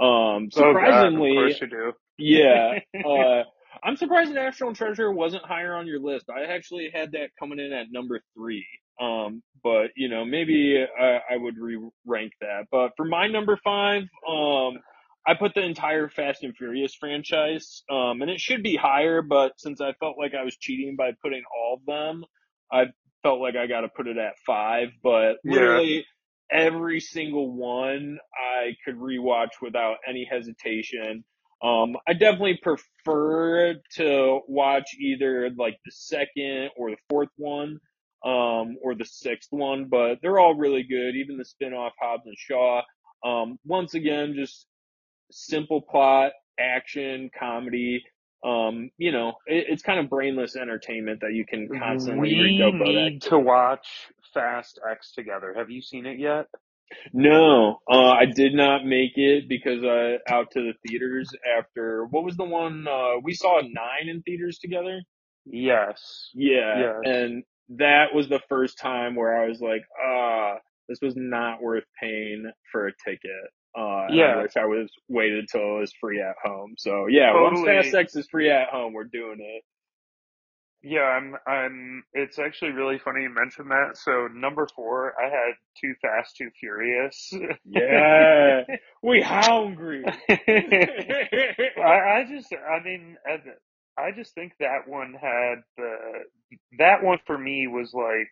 [0.00, 1.92] Um, surprisingly, oh God, of course you do.
[2.18, 2.78] yeah.
[3.06, 3.44] Uh,
[3.82, 6.26] I'm surprised National Treasure wasn't higher on your list.
[6.28, 8.66] I actually had that coming in at number three.
[9.00, 12.66] Um, but you know, maybe I, I would re-rank that.
[12.70, 14.78] But for my number five, um,
[15.26, 17.82] I put the entire Fast and Furious franchise.
[17.90, 21.12] Um, and it should be higher, but since I felt like I was cheating by
[21.22, 22.24] putting all of them,
[22.72, 22.86] I
[23.22, 24.88] felt like I got to put it at five.
[25.02, 25.80] But Yeah.
[25.80, 26.06] literally
[26.52, 31.24] every single one I could rewatch without any hesitation.
[31.62, 37.78] Um, I definitely prefer to watch either like the second or the fourth one,
[38.24, 41.16] um, or the sixth one, but they're all really good.
[41.16, 42.82] Even the spin-off Hobbs and Shaw.
[43.24, 44.66] Um, once again, just
[45.30, 48.02] simple plot, action, comedy.
[48.44, 52.58] Um, you know, it, it's kind of brainless entertainment that you can constantly We read
[52.58, 53.86] go back need to watch
[54.32, 55.54] Fast X together.
[55.56, 56.46] Have you seen it yet?
[57.12, 62.24] No, uh, I did not make it because I out to the theaters after what
[62.24, 65.02] was the one uh, we saw nine in theaters together.
[65.44, 66.30] Yes.
[66.34, 66.94] Yeah, Yes.
[67.04, 67.44] and
[67.78, 70.54] that was the first time where I was like, ah,
[70.88, 73.30] this was not worth paying for a ticket.
[73.78, 74.34] Uh, Yeah.
[74.38, 76.74] I wish I was waited till it was free at home.
[76.78, 77.62] So yeah, Totally.
[77.64, 79.64] once Fast X is free at home, we're doing it.
[80.82, 83.98] Yeah, I'm I'm it's actually really funny you mentioned that.
[83.98, 87.30] So number four, I had Too Fast, Too Furious.
[87.66, 88.62] Yeah,
[89.02, 90.04] we hungry.
[90.28, 93.16] I, I just I mean
[94.00, 95.96] I just think that one had the
[96.78, 98.28] that one for me was like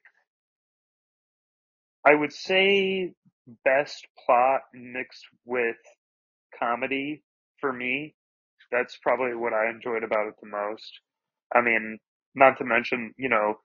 [2.07, 3.15] I would say
[3.65, 5.77] best plot mixed with
[6.59, 7.23] comedy
[7.61, 8.15] for me.
[8.73, 11.01] That's probably what I enjoyed about it the most.
[11.55, 11.99] I mean,
[12.35, 13.57] not to mention, you know,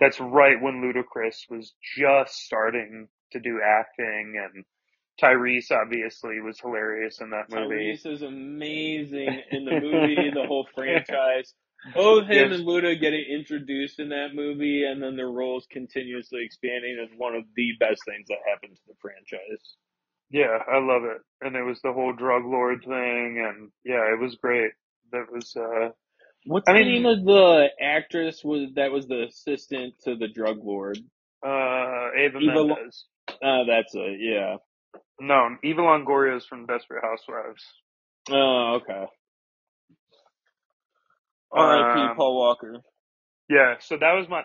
[0.00, 4.64] that's right when Ludacris was just starting to do acting and
[5.22, 7.74] Tyrese obviously was hilarious in that movie.
[7.96, 11.54] Tyrese is amazing in the movie, the whole franchise.
[11.94, 12.58] Both him Yes.
[12.58, 17.34] and Luda getting introduced in that movie, and then their roles continuously expanding is one
[17.36, 19.76] of the best things that happened to the franchise.
[20.30, 21.22] Yeah, I love it.
[21.40, 24.72] And it was the whole drug lord thing and yeah, it was great.
[25.12, 25.90] That was uh
[26.46, 30.28] What's I the mean- name of the actress was that was the assistant to the
[30.28, 30.98] drug lord?
[31.46, 33.06] uh Ava Eva Lo- Mendes.
[33.42, 34.18] Uh, that's it.
[34.20, 34.56] Yeah.
[35.20, 37.64] No, Eva Longoria is from Desperate Housewives.
[38.30, 39.06] Oh, okay.
[41.52, 42.08] R.I.P.
[42.10, 42.80] Um, Paul Walker.
[43.48, 44.42] Yeah, so that was my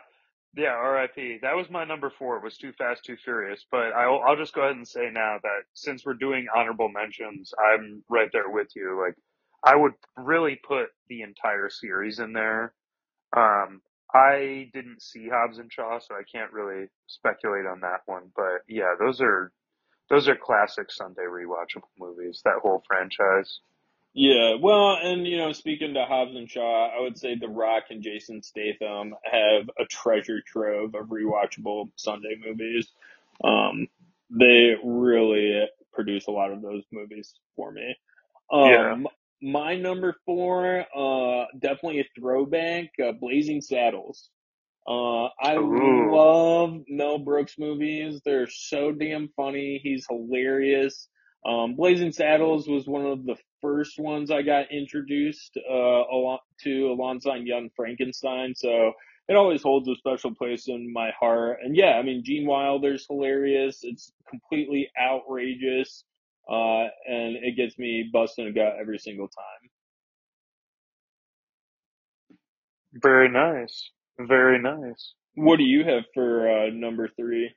[0.56, 1.40] yeah, R.I.P.
[1.42, 2.40] That was my number four.
[2.40, 3.66] Was Too Fast, Too Furious.
[3.72, 7.54] But I'll I'll just go ahead and say now that since we're doing honorable mentions,
[7.60, 9.00] I'm right there with you.
[9.04, 9.16] Like,
[9.64, 12.74] I would really put the entire series in there.
[13.36, 13.82] Um,
[14.14, 18.32] I didn't see Hobbs and Shaw, so I can't really speculate on that one.
[18.36, 19.52] But yeah, those are
[20.10, 22.41] those are classic Sunday rewatchable movies.
[22.45, 23.60] That whole franchise.
[24.14, 27.86] Yeah, well, and you know, speaking to Hobbs and Shaw, I would say The Rock
[27.91, 32.89] and Jason Statham have a treasure trove of rewatchable Sunday movies.
[33.43, 33.88] Um,
[34.32, 37.95] they really produce a lot of those movies for me.
[38.51, 39.12] Um, Yeah.
[39.41, 44.30] my number four, uh, definitely a throwback, uh, Blazing Saddles.
[44.88, 46.20] Uh, I Ooh.
[46.20, 48.22] love Mel Brooks movies.
[48.26, 49.80] They're so damn funny.
[49.84, 51.08] He's hilarious.
[51.46, 56.88] Um, Blazing Saddles was one of the first ones I got introduced uh, along, to
[56.92, 58.94] alongside Young Frankenstein, so
[59.30, 61.60] it always holds a special place in my heart.
[61.64, 63.80] And yeah, I mean Gene Wilder's hilarious.
[63.84, 66.06] It's completely outrageous,
[66.50, 69.70] uh, and it gets me busting a gut every single time.
[72.94, 73.92] Very nice.
[74.20, 75.14] Very nice.
[75.36, 77.51] What do you have for uh, number three?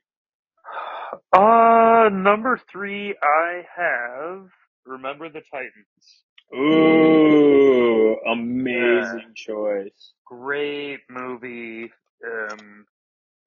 [1.33, 4.49] Uh, number three, I have
[4.85, 6.23] Remember the Titans.
[6.55, 10.13] Ooh, amazing choice.
[10.25, 11.91] Great movie.
[12.25, 12.85] Um,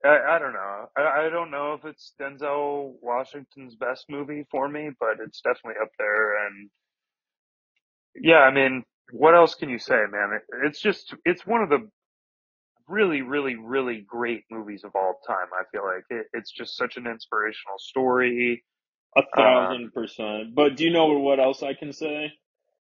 [0.04, 0.86] I, I don't know.
[0.96, 5.80] I, I don't know if it's Denzel Washington's best movie for me, but it's definitely
[5.82, 6.46] up there.
[6.46, 6.70] And
[8.16, 10.32] yeah, I mean, what else can you say, man?
[10.36, 11.88] It, it's just, it's one of the
[12.90, 15.46] really, really, really great movies of all time.
[15.58, 18.64] I feel like it, it's just such an inspirational story.
[19.16, 20.54] A thousand percent.
[20.54, 22.32] But do you know what else I can say?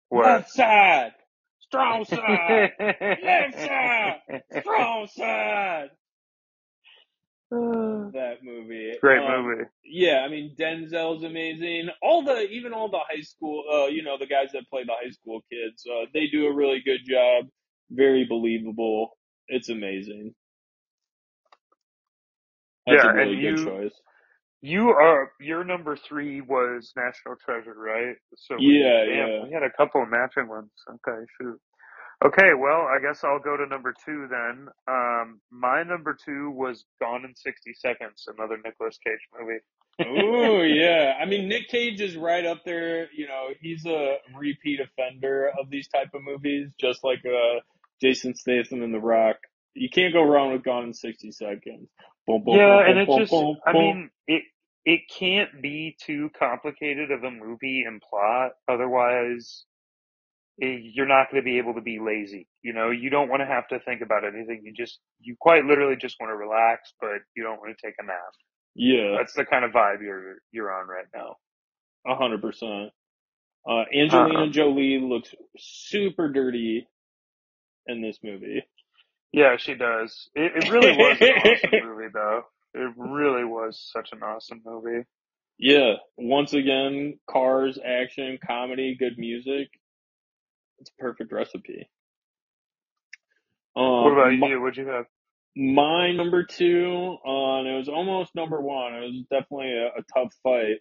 [0.10, 0.26] What?
[0.26, 1.14] Left side,
[1.60, 4.22] strong side, left side,
[4.62, 5.89] strong side.
[8.14, 8.93] That movie.
[8.99, 9.64] Great Um, movie.
[9.86, 11.89] Yeah, I mean Denzel's amazing.
[12.01, 14.93] All the even all the high school, uh, you know, the guys that play the
[15.01, 17.45] high school kids, uh, they do a really good job.
[17.89, 19.12] Very believable.
[19.48, 20.34] It's amazing.
[22.86, 24.02] That's Yeah, a really and good you- choice.
[24.62, 28.16] You are your number three was National Treasure, right?
[28.38, 29.43] So we, Yeah, damn, yeah.
[29.43, 30.72] we had a couple of matching ones.
[30.89, 31.62] Okay, shoot.
[32.26, 34.68] Okay, well, I guess I'll go to number two then.
[34.88, 39.60] Um, my number two was Gone in sixty seconds, another Nicolas Cage movie.
[40.00, 43.08] Oh yeah, I mean Nick Cage is right up there.
[43.14, 47.60] You know, he's a repeat offender of these type of movies, just like uh,
[48.02, 49.38] Jason Statham and The Rock.
[49.76, 51.89] You can't go wrong with Gone in sixty seconds.
[52.28, 54.43] Boom, boom, yeah, boom, and it just, boom, I mean, it
[54.86, 59.66] it can't be too complicated of a movie and plot, otherwise.
[60.62, 62.47] eh, You're not going to be able to be lazy.
[62.63, 64.62] You know, you don't want to have to think about anything.
[64.66, 67.96] You just, you quite literally just want to relax, but you don't want to take
[68.00, 68.34] a nap.
[68.76, 71.36] yeah, That's the kind of vibe you're you're on right now.
[72.08, 72.92] a hundred percent.
[73.70, 74.50] Uh, Angelina Uh-uh.
[74.50, 76.88] Jolie looks super dirty
[77.88, 78.64] in this movie.
[79.32, 80.30] Yeah, she does.
[80.36, 82.42] It, it really was an awesome movie, though.
[82.74, 85.05] It really was such an awesome movie.
[85.59, 89.70] Yeah, once again, cars, action, comedy, good music.
[90.80, 91.89] It's a perfect recipe.
[93.76, 94.62] Um, What about my- you?
[94.62, 95.05] What'd you have?
[95.55, 98.93] My number two, uh, and it was almost number one.
[98.93, 100.78] It was definitely a, a tough fight.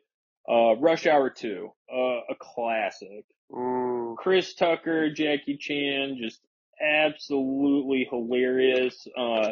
[0.49, 3.24] Uh, Rush Hour 2, uh, a classic.
[3.53, 6.41] Ooh, Chris Tucker, Jackie Chan, just
[6.82, 9.07] absolutely hilarious.
[9.19, 9.51] Uh,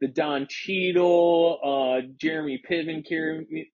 [0.00, 3.04] the Don Cheadle, uh, Jeremy Piven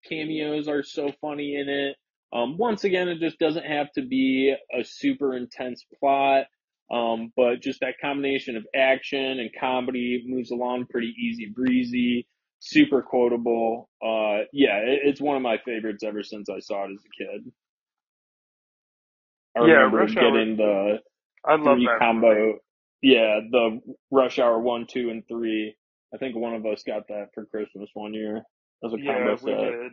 [0.08, 1.96] cameos are so funny in it.
[2.32, 6.46] Um, once again, it just doesn't have to be a super intense plot.
[6.90, 12.26] Um, but just that combination of action and comedy moves along pretty easy breezy,
[12.60, 13.88] super quotable.
[14.02, 17.24] Uh, yeah, it, it's one of my favorites ever since I saw it as a
[17.24, 17.52] kid.
[19.56, 20.98] I Yeah, remember Rush Hour- getting the
[21.46, 22.28] I love three that combo.
[22.28, 22.54] movie.
[23.02, 23.80] Yeah, the
[24.10, 25.76] Rush Hour one, two, and three.
[26.14, 28.42] I think one of us got that for Christmas one year
[28.84, 29.56] as a Yeah, combo we set.
[29.56, 29.92] did.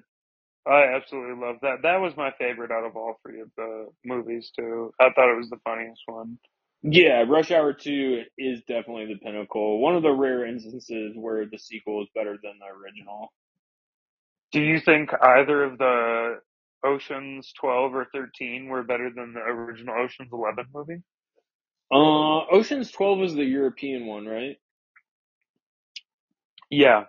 [0.68, 1.84] I absolutely love that.
[1.84, 4.94] That was my favorite out of all three of the movies too.
[5.00, 6.40] I thought it was the funniest one.
[6.84, 9.80] Yeah, Rush Hour 2 is definitely the pinnacle.
[9.82, 13.34] One of the rare instances where the sequel is better than the original.
[14.54, 16.42] Do you think either of the
[16.86, 21.04] Oceans 12 or 13 were better than the original Oceans 11 movie?
[21.92, 24.58] Uh, Ocean's 12 is the European one, right?
[26.70, 27.06] Yeah.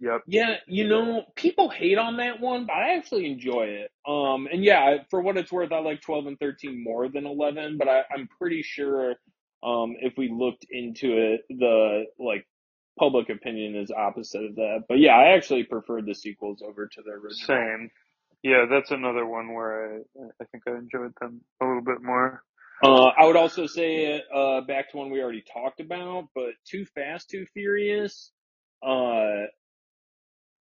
[0.00, 0.22] Yep.
[0.26, 3.90] Yeah, you know, people hate on that one, but I actually enjoy it.
[4.08, 7.78] Um, and yeah, for what it's worth, I like 12 and 13 more than 11,
[7.78, 9.16] but I, I'm pretty sure,
[9.62, 12.46] um, if we looked into it, the, like,
[12.98, 14.84] public opinion is opposite of that.
[14.88, 17.46] But yeah, I actually preferred the sequels over to the original.
[17.46, 17.90] Same.
[18.42, 22.42] Yeah, that's another one where I I think I enjoyed them a little bit more.
[22.82, 26.86] Uh, I would also say, uh, back to one we already talked about, but Too
[26.86, 28.32] Fast, Too Furious,
[28.86, 29.46] uh,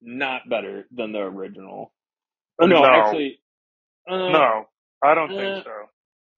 [0.02, 1.94] not better than the original.
[2.62, 2.90] Oh, no, No.
[2.90, 3.40] actually,
[4.10, 4.66] uh, No,
[5.04, 5.72] I don't uh, think so.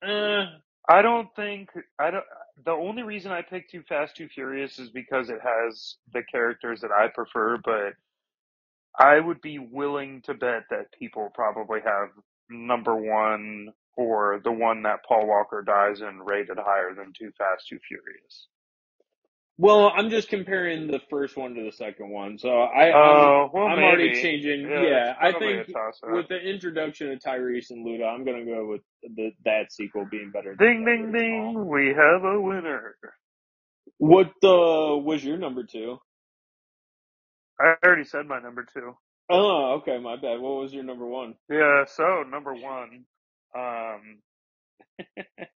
[0.06, 0.46] uh,
[0.88, 2.24] I don't think I don't.
[2.64, 6.80] The only reason I picked Too Fast, Too Furious is because it has the characters
[6.82, 7.58] that I prefer.
[7.64, 7.94] But
[8.98, 12.10] I would be willing to bet that people probably have
[12.50, 17.68] number one or the one that Paul Walker dies in rated higher than Too Fast,
[17.68, 18.48] Too Furious.
[19.58, 23.50] well, I'm just comparing the first one to the second one, so I, I'm, Oh,
[23.52, 24.68] well, I'm already changing.
[24.70, 25.68] Yeah, Yeah, I think
[26.06, 30.30] with the introduction of Tyrese and Luda, I'm gonna go with the that sequel being
[30.32, 30.54] better.
[30.56, 31.66] Ding, ding, ding!
[31.68, 32.96] We have a winner.
[33.98, 35.98] What uh, was your number two?
[37.60, 38.96] I already said my number two.
[39.30, 40.40] Oh, okay, my bad.
[40.40, 41.34] What was your number one?
[41.50, 41.84] Yeah.
[41.86, 43.04] So number one.
[43.56, 44.18] Um.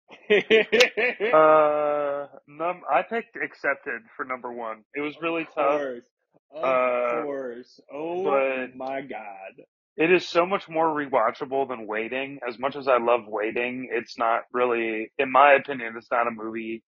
[1.32, 4.84] Uh, num- I picked accepted for number one.
[4.96, 5.84] It was really Of tough.
[5.84, 6.06] course.
[6.52, 7.80] Of Uh, course.
[7.94, 9.54] Oh my god.
[9.98, 12.40] It is so much more rewatchable than Waiting.
[12.48, 16.32] As much as I love Waiting, it's not really, in my opinion, it's not a
[16.32, 16.84] movie.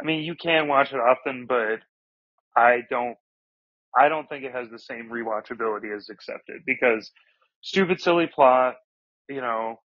[0.00, 1.80] I mean, you can watch it often, but
[2.56, 3.16] I don't,
[3.98, 7.10] I don't think it has the same rewatchability as Accepted because
[7.62, 8.76] stupid, silly plot,
[9.28, 9.80] you know,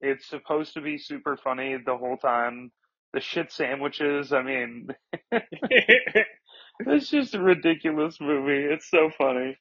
[0.00, 2.70] it's supposed to be super funny the whole time.
[3.14, 4.88] The shit sandwiches, I mean,
[6.80, 8.64] it's just a ridiculous movie.
[8.72, 9.56] It's so funny.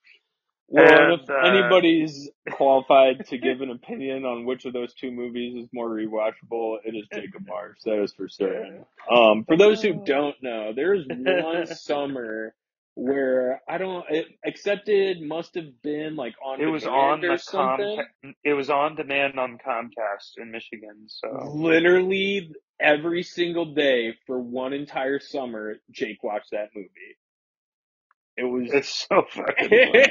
[0.69, 5.11] Well, And, if uh, anybody's qualified to give an opinion on which of those two
[5.11, 7.77] movies is more rewatchable, it is Jacob Marsh.
[7.85, 8.85] That is for certain.
[9.09, 12.53] Um, for those who don't know, there's one summer
[12.97, 14.03] where I don't.
[14.09, 18.03] It, accepted must have been like on It was on the something.
[18.23, 18.33] Comcast.
[18.43, 21.05] It was on demand on Comcast in Michigan.
[21.07, 26.89] So Literally every single day for one entire summer, Jake watched that movie.
[28.35, 30.05] It was it's so fucking funny.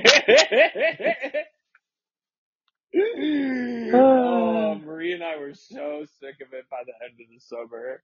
[3.95, 8.03] oh, Marie and I were so sick of it by the end of the summer.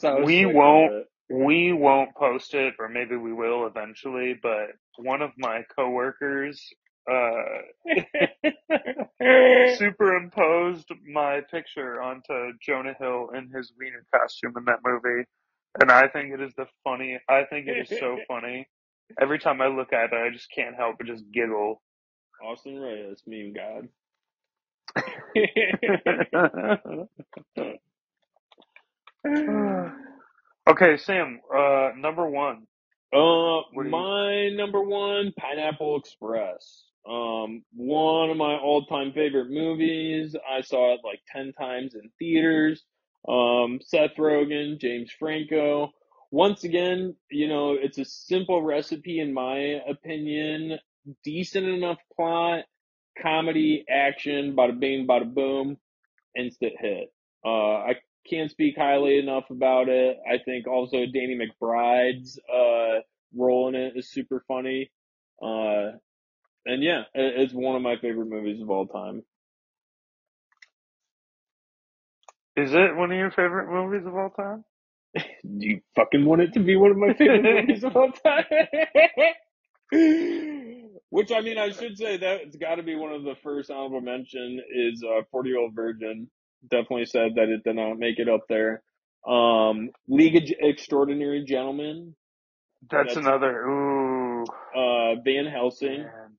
[0.00, 1.06] So We won't-.
[1.30, 4.34] We won't post it, or maybe we will eventually.
[4.42, 6.62] But one of my coworkers
[7.10, 7.62] uh,
[9.78, 15.24] superimposed my picture onto Jonah Hill in his wiener costume in that movie,
[15.80, 17.18] and I think it is the funny.
[17.28, 18.68] I think it is so funny.
[19.20, 21.82] Every time I look at it, I just can't help but just giggle.
[22.44, 23.88] Austin Reyes, meme god.
[30.68, 31.40] okay, Sam.
[31.54, 32.66] Uh, number one.
[33.12, 36.84] Uh, What do you- my number one, Pineapple Express.
[37.08, 40.36] Um, one of my all-time favorite movies.
[40.48, 42.84] I saw it like 10 times in theaters.
[43.28, 45.92] Um, Seth Rogen, James Franco.
[46.30, 49.56] Once again, you know, it's a simple recipe in my
[49.88, 50.78] opinion.
[51.24, 52.64] Decent enough plot,
[53.20, 55.78] comedy, action, bada bing, bada boom,
[56.36, 57.12] instant hit.
[57.44, 57.96] Uh, I
[58.28, 60.18] can't speak highly enough about it.
[60.30, 63.00] I think also Danny McBride's, uh,
[63.34, 64.90] role in it is super funny.
[65.42, 65.92] Uh,
[66.66, 69.22] and yeah, it, it's one of my favorite movies of all time.
[72.56, 74.64] Is it one of your favorite movies of all time?
[75.16, 75.22] Do
[75.66, 78.44] you fucking want it to be one of my favorite movies of all time?
[81.10, 83.70] Which I mean, I should say that it's got to be one of the first
[83.70, 86.30] honorable mention is uh, Forty Year Old Virgin.
[86.68, 88.82] Definitely said that it did not make it up there.
[89.26, 92.14] Um, League of Extraordinary Gentlemen.
[92.90, 93.66] That's, That's- another.
[93.66, 94.44] Ooh.
[94.74, 96.02] Uh, Van Helsing.
[96.02, 96.36] Man.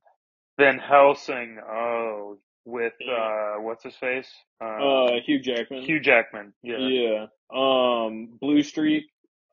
[0.57, 1.59] Van Helsing.
[1.67, 3.13] Oh, with Yeah.
[3.57, 4.31] uh, what's his face?
[4.59, 5.83] Uh, Hugh Jackman.
[5.83, 6.53] Hugh Jackman.
[6.63, 6.77] Yeah.
[6.77, 7.25] Yeah.
[7.51, 9.05] Um, Blue Streak,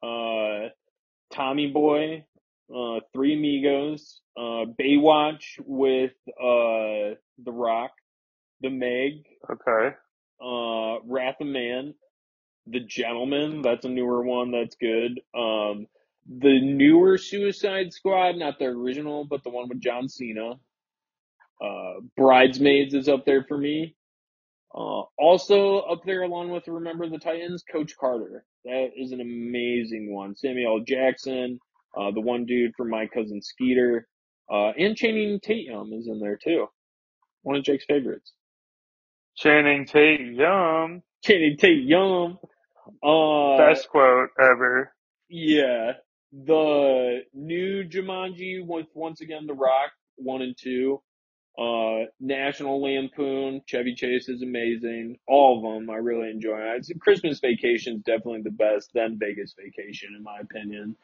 [0.03, 0.69] uh,
[1.31, 2.25] Tommy Boy,
[2.75, 7.93] uh, Three Amigos, uh, Baywatch with, uh, The Rock,
[8.61, 9.97] The Meg, Okay.
[10.45, 11.95] Uh, Wrath of Man,
[12.67, 15.21] The Gentleman, that's a newer one that's good.
[15.37, 15.87] Um,
[16.29, 20.53] the newer Suicide Squad, not the original, but the one with John Cena.
[21.63, 23.97] Uh, Bridesmaids is up there for me.
[24.75, 28.45] Uh, also up there along with Remember the Titans, Coach Carter.
[28.65, 30.37] That is an amazing one.
[30.37, 31.59] Samuel Jackson,
[31.99, 34.07] uh, the one dude from My Cousin Skeeter,
[34.53, 36.67] uh, and Channing Tatum is in there too.
[37.43, 38.33] One of Jake's favorites.
[39.39, 41.03] Channing Tatum.
[41.23, 42.39] Channing Tatum.
[43.03, 44.93] Uh, Best quote ever.
[45.29, 45.93] yeah.
[46.31, 51.01] The new Jumanji with once again The Rock, one and two.
[51.59, 55.19] Uh, National Lampoon, Chevy Chase is amazing.
[55.27, 56.59] All of them I really enjoy.
[56.77, 58.91] It's, Christmas Vacation is definitely the best.
[58.93, 60.97] Then Vegas Vacation, in my opinion.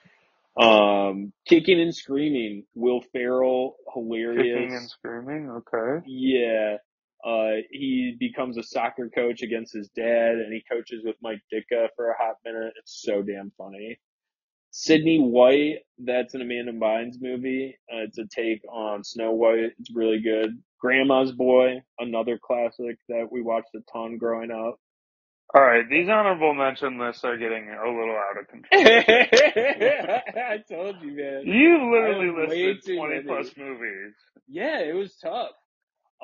[0.61, 4.43] Um, Kicking and Screaming, Will Ferrell, hilarious.
[4.43, 5.51] Kicking and screaming.
[5.51, 6.05] Okay.
[6.07, 6.77] Yeah.
[7.25, 11.89] Uh, he becomes a soccer coach against his dad and he coaches with Mike Ditka
[11.97, 12.75] for a hot minute.
[12.79, 13.99] It's so damn funny.
[14.71, 17.79] Sydney White, that's an Amanda Bynes movie.
[17.91, 19.71] Uh, it's a take on Snow White.
[19.79, 20.61] It's really good.
[20.81, 24.79] Grandma's Boy, another classic that we watched a ton growing up.
[25.55, 25.89] All right.
[25.89, 28.83] These honorable mention lists are getting a little out of control.
[28.85, 31.43] I told you, man.
[31.47, 33.27] You literally I have way listed 20 many.
[33.27, 34.15] plus movies.
[34.49, 35.51] Yeah, it was tough.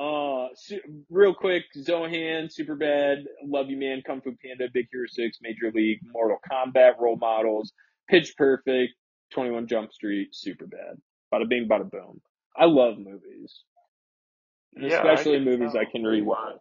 [0.00, 5.38] Uh, su- real quick, Zohan, Superbad, Love You Man, Kung Fu Panda, Big Hero 6,
[5.42, 7.72] Major League, Mortal Kombat, Role Models,
[8.10, 8.94] Pitch Perfect,
[9.34, 10.96] 21 Jump Street, Superbad.
[11.34, 12.20] Bada bing, bada boom.
[12.56, 13.64] I love movies.
[14.76, 15.76] Yeah, I especially can movies tell.
[15.76, 16.60] I can rewatch.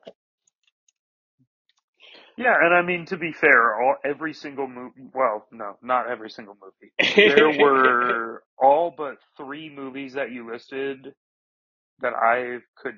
[2.38, 5.10] Yeah, and I mean to be fair, all every single movie.
[5.14, 6.94] Well, no, not every single movie.
[7.26, 11.14] There were all but three movies that you listed
[12.02, 12.96] that I could.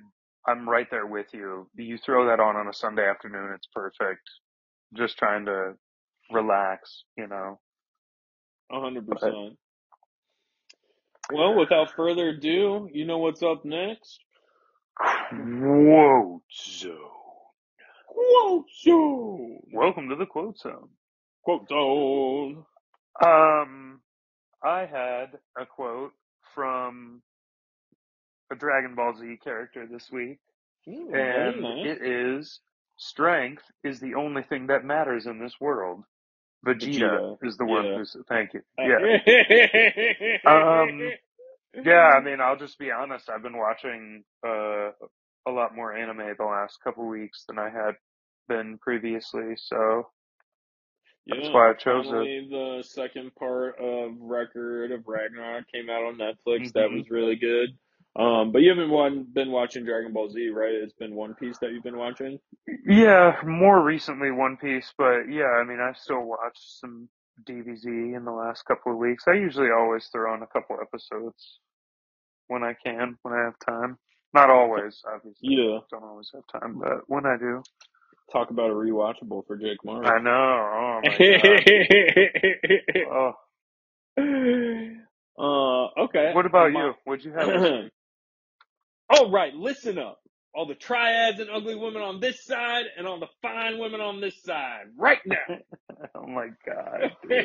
[0.47, 1.69] I'm right there with you.
[1.75, 4.21] You throw that on on a Sunday afternoon, it's perfect.
[4.95, 5.73] Just trying to
[6.31, 7.59] relax, you know.
[8.71, 9.57] A hundred percent.
[11.31, 14.19] Well, without further ado, you know what's up next?
[14.97, 16.93] Quote zone.
[18.07, 19.59] Quote zone.
[19.73, 20.89] Welcome to the quote zone.
[21.43, 22.65] Quote zone.
[23.25, 24.01] Um,
[24.63, 26.13] I had a quote
[26.53, 27.21] from
[28.51, 30.39] a Dragon Ball Z character this week,
[30.89, 31.85] Ooh, and nice.
[31.85, 32.59] it is
[32.97, 36.03] strength is the only thing that matters in this world.
[36.65, 37.97] Vegeta, Vegeta, is the one yeah.
[37.97, 38.61] who's thank you.
[38.77, 38.99] Yeah.
[40.45, 41.11] Um,
[41.85, 43.29] Yeah, I mean, I'll just be honest.
[43.29, 44.91] I've been watching uh,
[45.47, 47.95] a lot more anime the last couple weeks than I had
[48.49, 49.55] been previously.
[49.55, 50.09] So
[51.27, 52.49] that's Yeah, why I chose it.
[52.49, 56.73] the second part of Record of Ragnarok came out on Netflix.
[56.73, 56.97] That Mhm.
[56.97, 57.69] was really good.
[58.17, 60.73] Um, but you haven't one, been watching Dragon Ball Z, right?
[60.73, 62.39] It's been One Piece that you've been watching.
[62.87, 67.07] Yeah, more recently One Piece, but yeah, I mean, I still watched some
[67.49, 67.85] DBZ
[68.17, 69.23] in the last couple of weeks.
[69.27, 71.59] I usually always throw on a couple episodes
[72.47, 73.97] when I can, when I have time.
[74.33, 75.39] Not always, obviously.
[75.41, 75.79] Yeah.
[75.91, 77.63] Don't always have time, but when I do.
[78.31, 80.07] Talk about a rewatchable for Jake Marsh.
[80.07, 80.31] I know.
[80.31, 81.17] Oh my
[83.03, 83.11] god.
[83.11, 83.33] Oh.
[85.39, 86.31] uh, okay.
[86.33, 86.93] What about you?
[87.05, 87.49] What'd you have?
[89.11, 90.19] All right, listen up.
[90.55, 94.21] All the triads and ugly women on this side, and all the fine women on
[94.21, 95.37] this side, right now.
[96.15, 97.11] Oh my god.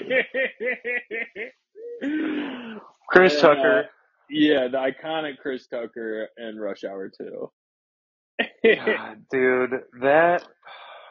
[3.08, 3.86] Chris Uh, Tucker.
[4.30, 7.50] Yeah, the iconic Chris Tucker and Rush Hour 2.
[8.74, 9.70] God, dude,
[10.02, 10.44] that.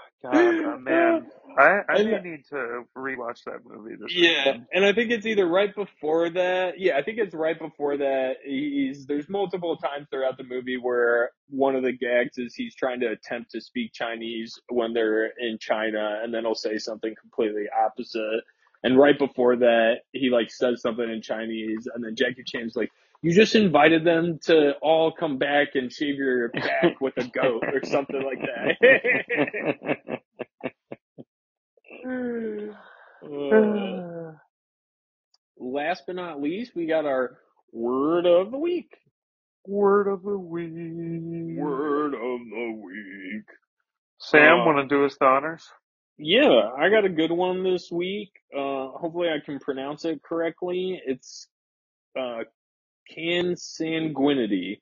[0.24, 1.28] God, uh, man.
[1.58, 4.68] I, I And- do need to rewatch that movie this Yeah, weekend.
[4.74, 6.80] and I think it's either right before that.
[6.80, 8.38] Yeah, I think it's right before that.
[8.46, 13.02] He's there's multiple times throughout the movie where one of the gags is he's trying
[13.02, 17.66] to attempt to speak Chinese when they're in China, and then he'll say something completely
[17.86, 18.42] opposite.
[18.84, 22.92] And right before that, he like says something in Chinese, and then Jackie Chan's like,
[23.22, 27.66] "You just invited them to all come back and shave your back with a goat
[27.74, 29.96] or something like that."
[32.06, 32.74] Uh,
[35.58, 37.40] last but not least, we got our
[37.74, 38.92] word of the week.
[39.68, 41.58] Word of the week.
[41.58, 43.46] Word of the week.
[44.20, 45.64] Sam, Uh, want to do us the honors?
[46.18, 48.32] Yeah, I got a good one this week.
[48.56, 51.02] Uh, hopefully, I can pronounce it correctly.
[51.06, 51.48] It's
[52.20, 52.44] uh,
[53.18, 54.82] consanguinity.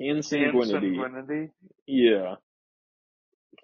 [0.00, 1.50] Consanguinity?
[1.86, 2.36] Yeah.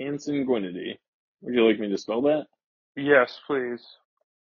[0.01, 0.98] Consanguinity.
[1.44, 2.48] Would you like me to spell that?
[2.96, 3.84] Yes, please.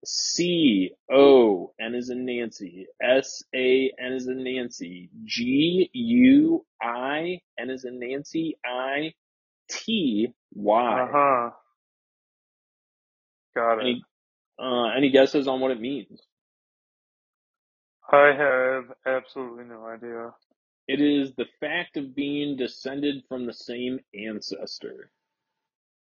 [0.04, 2.86] C O N is in Nancy.
[3.02, 5.10] S A N is in Nancy.
[5.24, 8.58] G U I N is in Nancy.
[8.66, 9.14] I
[9.70, 11.02] T Y.
[11.02, 11.50] Uh huh.
[13.56, 13.90] Got it.
[13.90, 14.02] Any,
[14.62, 16.22] uh, any guesses on what it means?
[18.12, 20.32] I have absolutely no idea.
[20.88, 25.10] It is the fact of being descended from the same ancestor.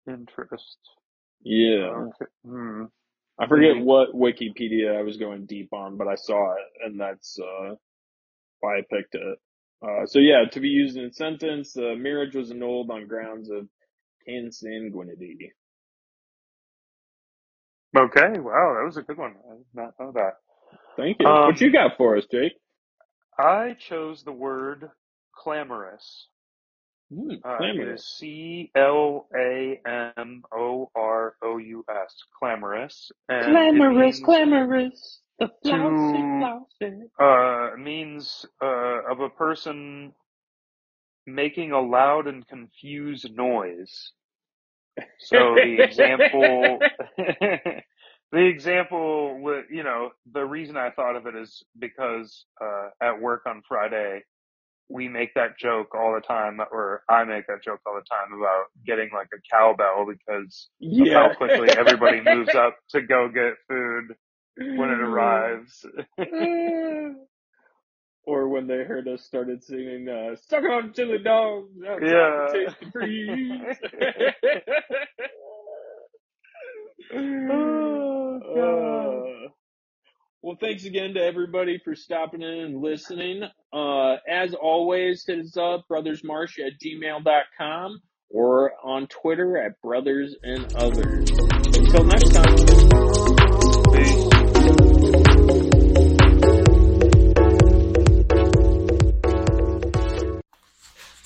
[0.08, 0.78] Interest.
[1.44, 1.96] Yeah.
[1.96, 2.26] Okay.
[2.46, 2.86] Hmm.
[3.40, 3.84] I forget Mhm.
[3.84, 7.76] what Wikipedia I was going deep on, but I saw it, and that's uh,
[8.62, 9.40] why I picked it.
[9.84, 13.50] Uh, so yeah, to be used in a sentence, the marriage was annulled on grounds
[13.52, 13.68] of
[14.28, 15.52] consanguinity.
[17.98, 18.40] Okay.
[18.40, 19.36] Wow, that was a good one.
[19.52, 20.38] I did not know that.
[20.98, 21.30] Thank you.
[21.30, 22.54] Um, what you got for us, Jake?
[23.40, 24.92] I chose the word
[25.36, 26.28] clamorous.
[27.14, 27.90] Hmm, Uh, it clamorous.
[27.90, 32.16] is C L A M O R O U S.
[32.40, 33.12] Clamorous.
[33.46, 35.22] Means, clamorous.
[35.40, 37.10] The flousy, flousy.
[37.20, 40.14] uh, means uh, of a person
[41.28, 44.12] making a loud and confused noise.
[45.18, 46.86] So the example,
[47.18, 47.84] the
[48.34, 53.44] example with, you know, the reason I thought of it is because, uh, at work
[53.48, 54.24] on Friday,
[54.92, 58.34] we make that joke all the time, or I make that joke all the time
[58.38, 61.14] about getting like a cowbell because of yeah.
[61.14, 64.16] how quickly everybody moves up to go get food
[64.58, 65.86] when it arrives.
[68.26, 72.48] or when they heard us started singing uh, "Suck on chili dogs Yeah.
[77.14, 79.46] Oh, God.
[79.46, 79.50] Uh,
[80.42, 83.44] well, thanks again to everybody for stopping in and listening.
[83.72, 90.74] Uh, as always, hit us up, brothersmarsh at gmail.com or on Twitter at brothers and
[90.76, 91.30] others.
[91.30, 92.71] Until next time.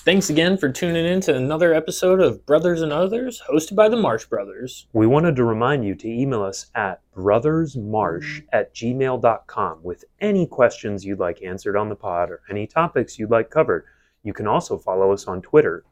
[0.06, 3.98] Thanks again for tuning in to another episode of Brothers and Others, hosted by the
[3.98, 4.86] Marsh Brothers.
[4.94, 11.04] We wanted to remind you to email us at brothersmarsh at gmail.com with any questions
[11.04, 13.86] you'd like answered on the pod or any topics you'd like covered.
[14.22, 15.84] You can also follow us on Twitter.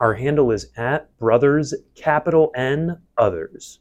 [0.00, 3.78] Our handle is at brothers capital N others.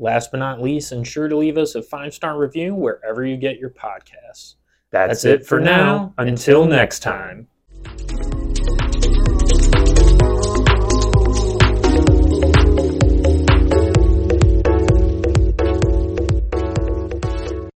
[0.00, 3.60] Last but not least, ensure to leave us a five star review wherever you get
[3.60, 4.56] your podcasts.
[4.90, 6.12] That's, That's it for now.
[6.18, 7.46] Until next time.